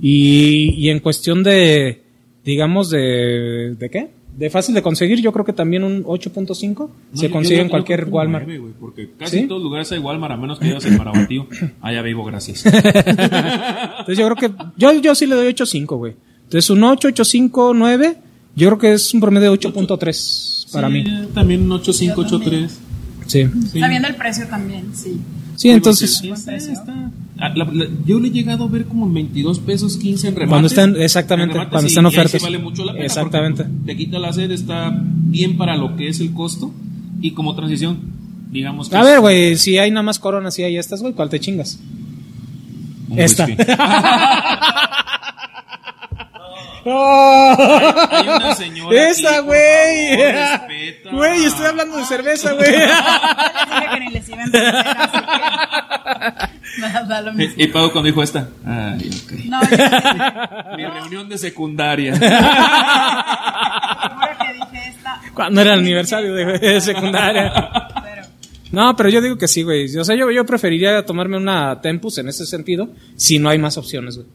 Y, 0.00 0.74
y 0.76 0.90
en 0.90 1.00
cuestión 1.00 1.42
de, 1.42 2.02
digamos, 2.44 2.90
de, 2.90 3.76
¿de 3.78 3.90
qué? 3.90 4.10
De 4.36 4.50
fácil 4.50 4.74
de 4.74 4.82
conseguir, 4.82 5.20
yo 5.22 5.32
creo 5.32 5.44
que 5.46 5.54
también 5.54 5.82
un 5.82 6.04
8.5 6.04 6.90
se 7.14 7.30
consigue 7.30 7.60
en 7.62 7.68
cualquier 7.70 8.04
Walmart. 8.04 8.46
porque 8.78 9.10
casi 9.18 9.36
¿Sí? 9.36 9.42
en 9.44 9.48
todos 9.48 9.62
lugares 9.62 9.90
hay 9.92 9.98
Walmart, 9.98 10.34
a 10.34 10.36
menos 10.36 10.58
que 10.58 10.66
vayas 10.66 10.84
en 10.84 10.96
Marabatío. 10.98 11.46
Allá 11.80 12.02
vivo, 12.02 12.22
gracias. 12.24 12.64
Entonces 12.66 14.18
yo 14.18 14.28
creo 14.28 14.36
que, 14.36 14.50
yo, 14.76 14.92
yo 15.00 15.14
sí 15.14 15.26
le 15.26 15.34
doy 15.36 15.46
8.5, 15.54 15.96
güey. 15.96 16.14
Entonces 16.44 16.68
un 16.70 16.84
8, 16.84 17.08
8.5, 17.08 17.72
9, 17.74 18.16
yo 18.56 18.68
creo 18.68 18.78
que 18.78 18.92
es 18.92 19.14
un 19.14 19.20
promedio 19.20 19.50
de 19.52 19.58
8.3 19.58 20.72
para 20.72 20.88
Sí, 20.88 20.92
mí. 20.94 21.04
También 21.34 21.62
un 21.62 21.72
85, 21.72 22.22
Yo 22.22 22.28
también. 22.38 22.64
83. 22.64 22.78
Sí. 23.26 23.44
Sí. 23.70 23.78
Está 23.78 23.88
viendo 23.88 24.08
el 24.08 24.14
precio 24.16 24.46
también, 24.48 24.94
sí. 24.94 25.18
Sí, 25.56 25.70
entonces, 25.70 26.18
Sí, 26.18 26.30
está- 26.30 26.54
está- 26.56 27.10
la- 27.36 27.48
la- 27.54 27.86
yo 28.06 28.18
le 28.20 28.28
he 28.28 28.30
llegado 28.30 28.64
a 28.64 28.68
ver 28.68 28.84
como 28.86 29.06
en 29.06 29.12
22 29.14 29.58
pesos 29.60 29.96
15 29.98 30.28
en 30.28 30.34
remates. 30.36 30.50
Cuando 30.50 30.68
están- 30.68 30.96
exactamente, 31.00 31.52
remates, 31.54 31.70
cuando 31.70 31.86
y- 31.86 31.90
están 31.90 32.04
y 32.04 32.06
ahí 32.08 32.12
sí 32.12 32.18
ofertas. 32.18 32.42
vale 32.42 32.58
mucho 32.58 32.84
la 32.84 32.92
pena 32.92 33.04
Exactamente. 33.04 33.64
Te 33.84 33.96
quita 33.96 34.18
la 34.18 34.32
sed, 34.32 34.50
está 34.50 34.92
bien 35.02 35.56
para 35.58 35.76
lo 35.76 35.96
que 35.96 36.08
es 36.08 36.20
el 36.20 36.32
costo. 36.32 36.72
Y 37.20 37.32
como 37.32 37.54
transición, 37.54 37.98
digamos 38.50 38.88
que 38.88 38.96
A 38.96 39.00
es 39.00 39.06
ver, 39.06 39.20
güey, 39.20 39.56
si 39.56 39.78
hay 39.78 39.90
nada 39.90 40.02
más 40.02 40.18
coronas 40.18 40.58
y 40.58 40.62
hay 40.64 40.76
estas, 40.76 41.00
güey, 41.02 41.12
¿cuál 41.14 41.28
te 41.30 41.38
chingas? 41.40 41.78
un 43.08 43.18
Esta. 43.20 43.46
¡Oh! 46.88 47.56
Hay 48.12 48.28
una 48.28 48.54
señora 48.54 49.10
Esa, 49.10 49.40
güey. 49.40 50.16
Güey, 51.12 51.44
estoy 51.44 51.66
hablando 51.66 51.96
de 51.96 52.04
cerveza, 52.04 52.52
güey. 52.52 52.70
Da, 57.08 57.20
lo 57.22 57.32
Y, 57.32 57.36
mismo. 57.36 57.54
y 57.56 57.66
Pau 57.68 57.90
cuando 57.90 58.06
dijo 58.08 58.22
esta. 58.22 58.48
Ay, 58.64 59.10
ok. 59.24 59.32
No, 59.46 59.60
yo 59.70 60.76
Mi 60.76 60.84
reunión 60.86 61.28
de 61.28 61.38
secundaria. 61.38 62.12
juro 64.14 64.28
que 64.38 64.52
dije 64.54 64.88
esta. 64.88 65.20
Cuando 65.34 65.60
era 65.60 65.74
el 65.74 65.80
aniversario 65.80 66.34
de, 66.34 66.58
de 66.58 66.80
secundaria. 66.80 67.52
Pero, 68.02 68.22
No, 68.72 68.96
pero 68.96 69.08
yo 69.08 69.20
digo 69.20 69.36
que 69.38 69.48
sí, 69.48 69.62
güey. 69.62 69.94
O 69.96 70.04
sea, 70.04 70.16
yo, 70.16 70.30
yo 70.30 70.44
preferiría 70.44 71.04
tomarme 71.04 71.36
una 71.36 71.80
Tempus 71.80 72.18
en 72.18 72.28
ese 72.28 72.46
sentido 72.46 72.90
si 73.16 73.38
no 73.38 73.48
hay 73.48 73.58
más 73.58 73.76
opciones, 73.78 74.16
güey. 74.16 74.28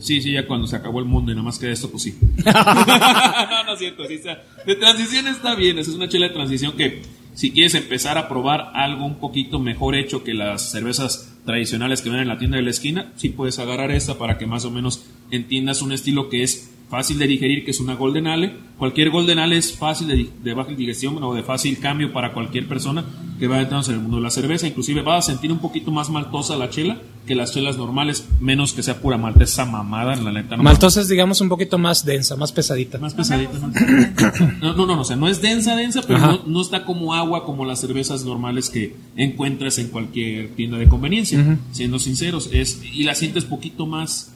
Sí, 0.00 0.20
sí, 0.20 0.32
ya 0.32 0.46
cuando 0.46 0.66
se 0.66 0.76
acabó 0.76 0.98
el 0.98 1.04
mundo 1.04 1.30
y 1.30 1.34
nada 1.34 1.44
más 1.44 1.58
queda 1.58 1.70
esto, 1.72 1.90
pues 1.90 2.02
sí. 2.04 2.18
no, 2.44 3.64
no 3.64 3.72
es 3.74 3.78
cierto. 3.78 4.06
Sí, 4.06 4.14
está- 4.14 4.42
de 4.66 4.74
transición 4.76 5.26
está 5.28 5.54
bien. 5.54 5.78
esa 5.78 5.90
Es 5.90 5.96
una 5.96 6.08
chela 6.08 6.28
de 6.28 6.34
transición 6.34 6.72
que 6.72 7.02
si 7.34 7.52
quieres 7.52 7.74
empezar 7.74 8.18
a 8.18 8.28
probar 8.28 8.72
algo 8.74 9.04
un 9.06 9.16
poquito 9.16 9.58
mejor 9.60 9.94
hecho 9.94 10.24
que 10.24 10.34
las 10.34 10.70
cervezas 10.70 11.32
tradicionales 11.44 12.02
que 12.02 12.10
ven 12.10 12.20
en 12.20 12.28
la 12.28 12.38
tienda 12.38 12.56
de 12.56 12.62
la 12.64 12.70
esquina, 12.70 13.12
sí 13.16 13.28
puedes 13.30 13.58
agarrar 13.58 13.90
esta 13.92 14.18
para 14.18 14.36
que 14.36 14.46
más 14.46 14.64
o 14.64 14.70
menos 14.70 15.04
entiendas 15.30 15.80
un 15.82 15.92
estilo 15.92 16.28
que 16.28 16.42
es 16.42 16.70
fácil 16.90 17.18
de 17.18 17.28
digerir, 17.28 17.64
que 17.64 17.70
es 17.70 17.80
una 17.80 17.94
Golden 17.94 18.26
Ale. 18.26 18.52
Cualquier 18.76 19.10
Golden 19.10 19.38
Ale 19.38 19.56
es 19.56 19.72
fácil 19.78 20.08
de, 20.42 20.54
baja 20.54 20.72
digestión 20.72 21.22
o 21.22 21.32
de 21.34 21.44
fácil 21.44 21.78
cambio 21.78 22.12
para 22.12 22.32
cualquier 22.32 22.66
persona 22.66 23.04
que 23.38 23.46
va 23.46 23.60
entrando 23.60 23.86
en 23.88 23.94
el 23.94 24.00
mundo 24.00 24.16
de 24.16 24.24
la 24.24 24.30
cerveza. 24.30 24.66
Inclusive 24.66 25.02
vas 25.02 25.28
a 25.28 25.30
sentir 25.30 25.52
un 25.52 25.60
poquito 25.60 25.92
más 25.92 26.10
maltosa 26.10 26.56
la 26.56 26.68
chela 26.68 26.98
que 27.26 27.36
las 27.36 27.52
chelas 27.52 27.76
normales, 27.76 28.26
menos 28.40 28.72
que 28.72 28.82
sea 28.82 29.00
pura 29.00 29.16
malta. 29.16 29.44
Esa 29.44 29.64
mamada, 29.64 30.16
la 30.16 30.32
neta. 30.32 30.56
no 30.56 30.64
Maltosa 30.64 31.00
es, 31.00 31.08
digamos, 31.08 31.40
un 31.40 31.48
poquito 31.48 31.78
más 31.78 32.04
densa, 32.04 32.34
más 32.34 32.50
pesadita. 32.50 32.98
más 32.98 33.14
pesadita. 33.14 33.52
¿no? 33.58 33.70
No, 34.60 34.74
no, 34.74 34.86
no, 34.86 35.00
o 35.00 35.04
sea, 35.04 35.16
no 35.16 35.28
es 35.28 35.40
densa, 35.40 35.76
densa, 35.76 36.02
pero 36.02 36.42
no 36.44 36.60
está 36.60 36.84
como 36.84 37.14
agua 37.14 37.44
como 37.44 37.64
las 37.64 37.80
cervezas 37.80 38.24
normales 38.24 38.68
que 38.68 38.96
encuentras 39.16 39.78
en 39.78 39.88
cualquier 39.88 40.56
tienda 40.56 40.76
de 40.76 40.88
conveniencia. 40.88 41.58
Siendo 41.70 42.00
sinceros, 42.00 42.50
es 42.52 42.82
y 42.82 43.04
la 43.04 43.14
sientes 43.14 43.44
poquito 43.44 43.86
más 43.86 44.32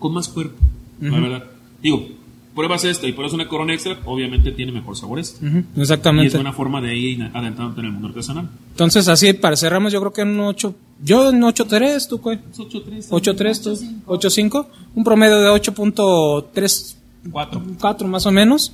con 0.00 0.12
más 0.12 0.28
cuerpo, 0.28 0.58
la 1.00 1.20
verdad. 1.20 1.44
Digo, 1.82 2.06
pruebas 2.54 2.84
esta 2.84 3.06
y 3.06 3.12
pruebas 3.12 3.32
una 3.32 3.48
Corona 3.48 3.72
Extra, 3.74 3.98
obviamente 4.04 4.52
tiene 4.52 4.72
mejor 4.72 4.96
sabor 4.96 5.18
esta. 5.18 5.44
Ujú, 5.44 5.56
Y 5.58 5.60
es 5.60 5.78
Exactamente. 5.82 6.36
buena 6.36 6.52
forma 6.52 6.80
de 6.80 6.94
ir 6.96 7.22
adentrándote 7.32 7.80
en 7.80 7.86
el 7.86 7.92
mundo 7.92 8.08
artesanal. 8.08 8.48
Entonces, 8.70 9.08
así, 9.08 9.32
para 9.32 9.56
cerramos, 9.56 9.92
yo 9.92 10.00
creo 10.00 10.12
que 10.12 10.20
en 10.22 10.28
un 10.28 10.40
8. 10.40 10.74
Yo 11.04 11.30
en 11.30 11.40
8.3, 11.42 12.08
tú, 12.08 12.18
güey. 12.18 12.38
Es 12.52 12.58
8.3. 12.58 13.08
8.3, 13.10 13.62
tú. 13.62 13.70
8.5. 14.06 14.66
Un 14.94 15.04
promedio 15.04 15.40
de 15.40 15.48
8.3 15.50 16.96
4. 17.30 17.62
4 17.80 18.08
más 18.08 18.26
o 18.26 18.32
menos. 18.32 18.72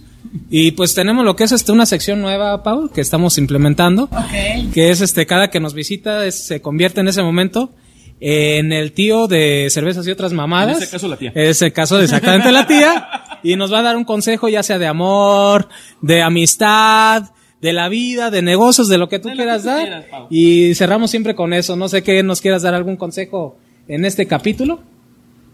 Y 0.50 0.72
pues 0.72 0.94
tenemos 0.94 1.24
lo 1.24 1.36
que 1.36 1.44
es 1.44 1.52
este 1.52 1.70
una 1.72 1.86
sección 1.86 2.20
nueva, 2.20 2.62
Paul, 2.62 2.90
que 2.90 3.00
estamos 3.00 3.38
implementando, 3.38 4.04
ok. 4.04 4.72
que 4.74 4.90
es 4.90 5.00
este 5.00 5.26
cada 5.26 5.48
que 5.48 5.60
nos 5.60 5.74
visita 5.74 6.26
es- 6.26 6.44
se 6.46 6.60
convierte 6.60 7.00
en 7.00 7.08
ese 7.08 7.22
momento 7.22 7.70
en 8.20 8.72
el 8.72 8.92
tío 8.92 9.28
de 9.28 9.68
cervezas 9.70 10.06
y 10.06 10.10
otras 10.10 10.32
mamadas. 10.32 10.76
En 10.76 10.82
ese 10.82 10.90
caso, 10.90 11.08
la 11.08 11.16
tía. 11.16 11.32
En 11.34 11.46
ese 11.46 11.72
caso 11.72 11.98
de 11.98 12.04
exactamente 12.04 12.50
la 12.52 12.66
tía 12.66 13.08
y 13.42 13.56
nos 13.56 13.72
va 13.72 13.80
a 13.80 13.82
dar 13.82 13.96
un 13.96 14.04
consejo 14.04 14.48
ya 14.48 14.62
sea 14.62 14.78
de 14.78 14.86
amor, 14.86 15.68
de 16.02 16.22
amistad, 16.22 17.30
de 17.60 17.72
la 17.72 17.88
vida, 17.88 18.30
de 18.30 18.42
negocios, 18.42 18.88
de 18.88 18.98
lo 18.98 19.08
que 19.08 19.18
tú 19.18 19.30
quieras 19.30 19.62
que 19.62 19.68
tú 19.68 19.74
dar. 19.74 20.06
Pau. 20.10 20.26
y 20.30 20.74
cerramos 20.74 21.10
siempre 21.10 21.34
con 21.34 21.52
eso. 21.52 21.76
No 21.76 21.88
sé 21.88 22.02
qué 22.02 22.22
nos 22.22 22.40
quieras 22.40 22.62
dar 22.62 22.74
algún 22.74 22.96
consejo 22.96 23.58
en 23.86 24.04
este 24.04 24.26
capítulo. 24.26 24.80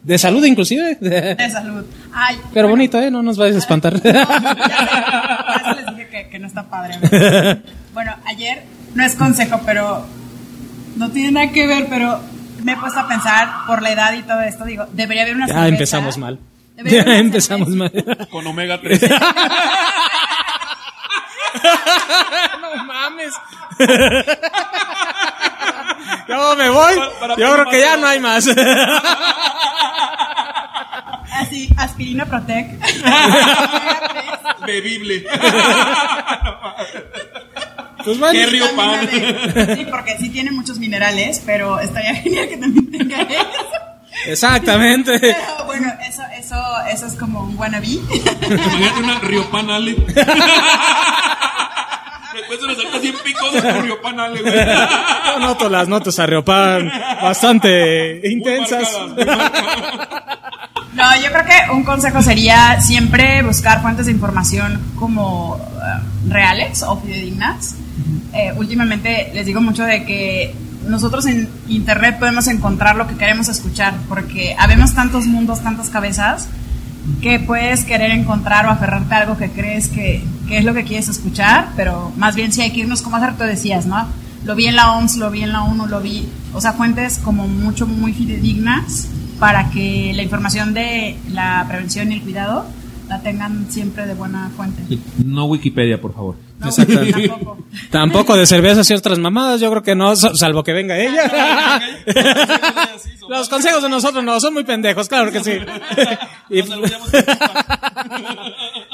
De 0.03 0.19
salud 0.19 0.45
inclusive. 0.45 0.97
De 1.01 1.51
salud. 1.51 1.85
Ay, 2.13 2.37
Pero 2.53 2.69
bueno, 2.69 2.71
bonito, 2.71 3.01
¿eh? 3.01 3.11
No 3.11 3.23
nos 3.23 3.39
vayas 3.39 3.57
a 3.57 3.59
espantar. 3.59 3.95
No, 4.05 4.11
ya 4.11 4.15
sé, 4.15 4.97
por 5.47 5.63
eso 5.63 5.81
les 5.81 5.97
dije 5.97 6.09
que, 6.11 6.29
que 6.29 6.39
no 6.39 6.47
está 6.47 6.65
padre. 6.65 6.99
¿verdad? 7.01 7.59
Bueno, 7.95 8.13
ayer 8.27 8.63
no 8.95 9.05
es 9.05 9.15
consejo, 9.15 9.61
pero 9.65 10.05
no 10.97 11.11
tiene 11.11 11.33
nada 11.33 11.53
que 11.53 11.67
ver, 11.67 11.87
pero 11.89 12.21
me 12.65 12.73
he 12.73 12.77
puesto 12.77 12.99
a 13.01 13.07
pensar 13.09 13.49
por 13.67 13.81
la 13.83 13.91
edad 13.93 14.13
y 14.15 14.23
todo 14.23 14.41
esto. 14.41 14.65
Digo, 14.65 14.87
debería 14.93 15.23
haber 15.23 15.37
una 15.37 15.47
ya 15.47 15.53
cerveza. 15.55 15.69
empezamos 15.69 16.19
mal. 16.19 16.39
Ya 16.85 17.03
empezamos 17.19 17.69
cerveza. 17.69 18.05
mal. 18.17 18.29
Con 18.31 18.47
omega 18.47 18.81
3. 18.81 19.01
no 22.61 22.85
mames. 22.85 23.33
Yo 26.29 26.57
me 26.57 26.69
voy. 26.71 26.97
Para- 26.97 27.11
para 27.21 27.37
Yo 27.37 27.53
creo 27.53 27.69
que 27.71 27.81
ya 27.81 27.97
no 27.97 28.07
hay 28.07 28.21
más. 28.21 28.47
Así, 31.33 31.69
aspirina 31.77 32.25
Protec. 32.27 32.79
Bebible. 34.67 35.27
Pues 38.05 38.19
bueno. 38.19 38.33
Qué 38.39 38.47
río 38.47 38.67
pan. 38.77 39.09
Sí, 39.77 39.87
porque 39.91 40.17
sí 40.19 40.29
tiene 40.31 40.51
muchos 40.51 40.79
minerales, 40.79 41.43
pero 41.45 41.81
estaría 41.81 42.15
genial 42.23 42.49
que 42.49 42.57
también 42.57 42.91
tenga 42.91 43.21
eso. 43.23 43.49
Exactamente. 44.27 45.19
Pero 45.21 45.65
bueno, 45.67 45.93
eso, 46.09 46.23
eso, 46.39 46.57
eso 46.91 47.07
es 47.07 47.15
como 47.15 47.41
un 47.43 47.57
wannabe. 47.59 47.87
Imagínate 47.89 49.01
una 49.03 49.19
Riopan 49.23 49.71
Ale. 49.71 49.97
Después 52.35 52.61
se 52.61 52.67
me 52.67 52.75
salta 52.75 52.99
100 52.99 53.15
picos 53.25 53.53
de 53.53 53.63
tu 53.63 53.81
Riopan 53.83 54.19
Ale, 54.21 54.41
güey. 54.43 54.55
Yo 54.55 55.39
noto 55.41 55.69
las 55.69 55.87
notas 55.89 56.19
a 56.19 56.27
Riopan 56.27 56.89
bastante 57.23 58.21
Muy 58.23 58.33
intensas. 58.33 58.83
marcadas, 58.83 59.09
muy 59.09 59.25
marcadas. 59.25 60.39
No, 60.95 61.03
yo 61.21 61.33
creo 61.33 61.45
que 61.45 61.73
un 61.73 61.83
consejo 61.83 62.23
sería 62.23 62.81
siempre 62.81 63.43
buscar 63.43 63.83
fuentes 63.83 64.07
de 64.07 64.13
información 64.13 64.81
como 64.97 65.59
eh, 65.59 66.29
reales 66.29 66.85
o 66.85 67.01
fidedignas. 67.01 67.75
Eh, 68.33 68.53
últimamente 68.57 69.31
les 69.35 69.45
digo 69.45 69.61
mucho 69.61 69.83
de 69.83 70.05
que 70.05 70.55
nosotros 70.87 71.27
en 71.27 71.49
internet 71.69 72.19
podemos 72.21 72.47
encontrar 72.47 72.95
lo 72.95 73.09
que 73.09 73.17
queremos 73.17 73.49
escuchar, 73.49 73.95
porque 74.09 74.55
habemos 74.57 74.95
tantos 74.95 75.27
mundos, 75.27 75.63
tantas 75.63 75.91
cabezas, 75.91 76.49
que 77.21 77.41
puedes 77.41 77.85
querer 77.85 78.13
encontrar 78.13 78.67
o 78.67 78.71
aferrarte 78.71 79.15
a 79.15 79.19
algo 79.19 79.37
que 79.37 79.51
crees 79.51 79.89
que, 79.89 80.23
que 80.47 80.59
es 80.59 80.65
lo 80.65 80.75
que 80.75 80.85
quieres 80.85 81.09
escuchar, 81.09 81.71
pero 81.75 82.13
más 82.17 82.37
bien 82.37 82.53
sí 82.53 82.63
hay 82.63 82.71
que 82.71 82.81
irnos, 82.81 83.03
como 83.03 83.17
hace 83.17 83.27
rato 83.27 83.45
decías, 83.45 83.85
¿no? 83.85 84.07
Lo 84.45 84.55
vi 84.55 84.67
en 84.67 84.77
la 84.77 84.93
OMS, 84.93 85.17
lo 85.17 85.31
vi 85.31 85.43
en 85.43 85.53
la 85.53 85.65
ONU, 85.65 85.87
lo 85.87 86.01
vi, 86.01 86.29
o 86.53 86.61
sea, 86.61 86.75
fuentes 86.75 87.19
como 87.19 87.49
mucho, 87.49 87.87
muy 87.87 88.13
fidedignas 88.13 89.09
para 89.39 89.71
que 89.71 90.13
la 90.15 90.23
información 90.23 90.75
de 90.75 91.17
la 91.31 91.65
prevención 91.69 92.13
y 92.13 92.17
el 92.17 92.23
cuidado 92.23 92.67
la 93.09 93.21
tengan 93.21 93.71
siempre 93.71 94.07
de 94.07 94.15
buena 94.15 94.51
fuente. 94.57 94.83
No 95.25 95.47
Wikipedia, 95.47 96.01
por 96.01 96.15
favor. 96.15 96.37
No, 96.65 96.73
tampoco. 96.75 97.59
Tampoco 97.91 98.37
de 98.37 98.47
cervezas 98.47 98.89
y 98.91 98.95
otras 98.95 99.19
mamadas, 99.19 99.61
yo 99.61 99.71
creo 99.71 99.83
que 99.83 99.95
no, 99.95 100.15
salvo 100.17 100.63
que 100.65 100.73
venga 100.73 100.99
ella. 100.99 101.81
Los 103.29 103.49
consejos 103.49 103.83
de 103.83 103.89
nosotros 103.89 104.23
no, 104.23 104.39
son 104.39 104.53
muy 104.55 104.65
pendejos, 104.65 105.09
claro 105.09 105.33
que 105.33 105.43
sí. 105.43 105.53
Y- 106.51 106.59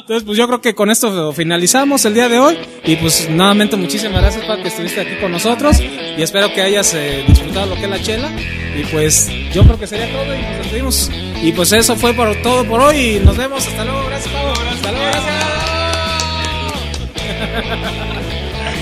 entonces, 0.00 0.24
pues 0.24 0.38
yo 0.38 0.46
creo 0.46 0.60
que 0.60 0.74
con 0.74 0.90
esto 0.90 1.32
finalizamos 1.32 2.04
el 2.04 2.14
día 2.14 2.28
de 2.28 2.38
hoy. 2.38 2.58
Y 2.84 2.96
pues 2.96 3.28
nuevamente 3.28 3.76
muchísimas 3.76 4.22
gracias 4.22 4.44
para 4.44 4.62
que 4.62 4.68
estuviste 4.68 5.00
aquí 5.00 5.16
con 5.20 5.32
nosotros. 5.32 5.80
Y 5.80 6.22
espero 6.22 6.52
que 6.52 6.62
hayas 6.62 6.94
eh, 6.94 7.24
disfrutado 7.26 7.66
lo 7.66 7.74
que 7.76 7.84
es 7.84 7.90
la 7.90 8.02
chela. 8.02 8.30
Y 8.76 8.84
pues 8.84 9.28
yo 9.52 9.64
creo 9.64 9.78
que 9.78 9.86
sería 9.86 10.10
todo 10.12 10.34
y 10.34 10.38
nos 10.42 10.58
despedimos. 10.58 11.10
Y 11.42 11.52
pues 11.52 11.72
eso 11.72 11.96
fue 11.96 12.12
por 12.14 12.34
todo 12.42 12.64
por 12.64 12.80
hoy. 12.80 13.16
Y 13.16 13.20
nos 13.20 13.36
vemos. 13.36 13.66
Hasta 13.66 13.84
luego. 13.84 14.06
Gracias, 14.08 14.32
Pablo. 14.32 14.52
Hasta 14.52 14.92
luego. 14.92 15.06
Gracias. 15.10 15.39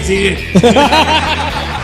Sigue. 0.02 0.38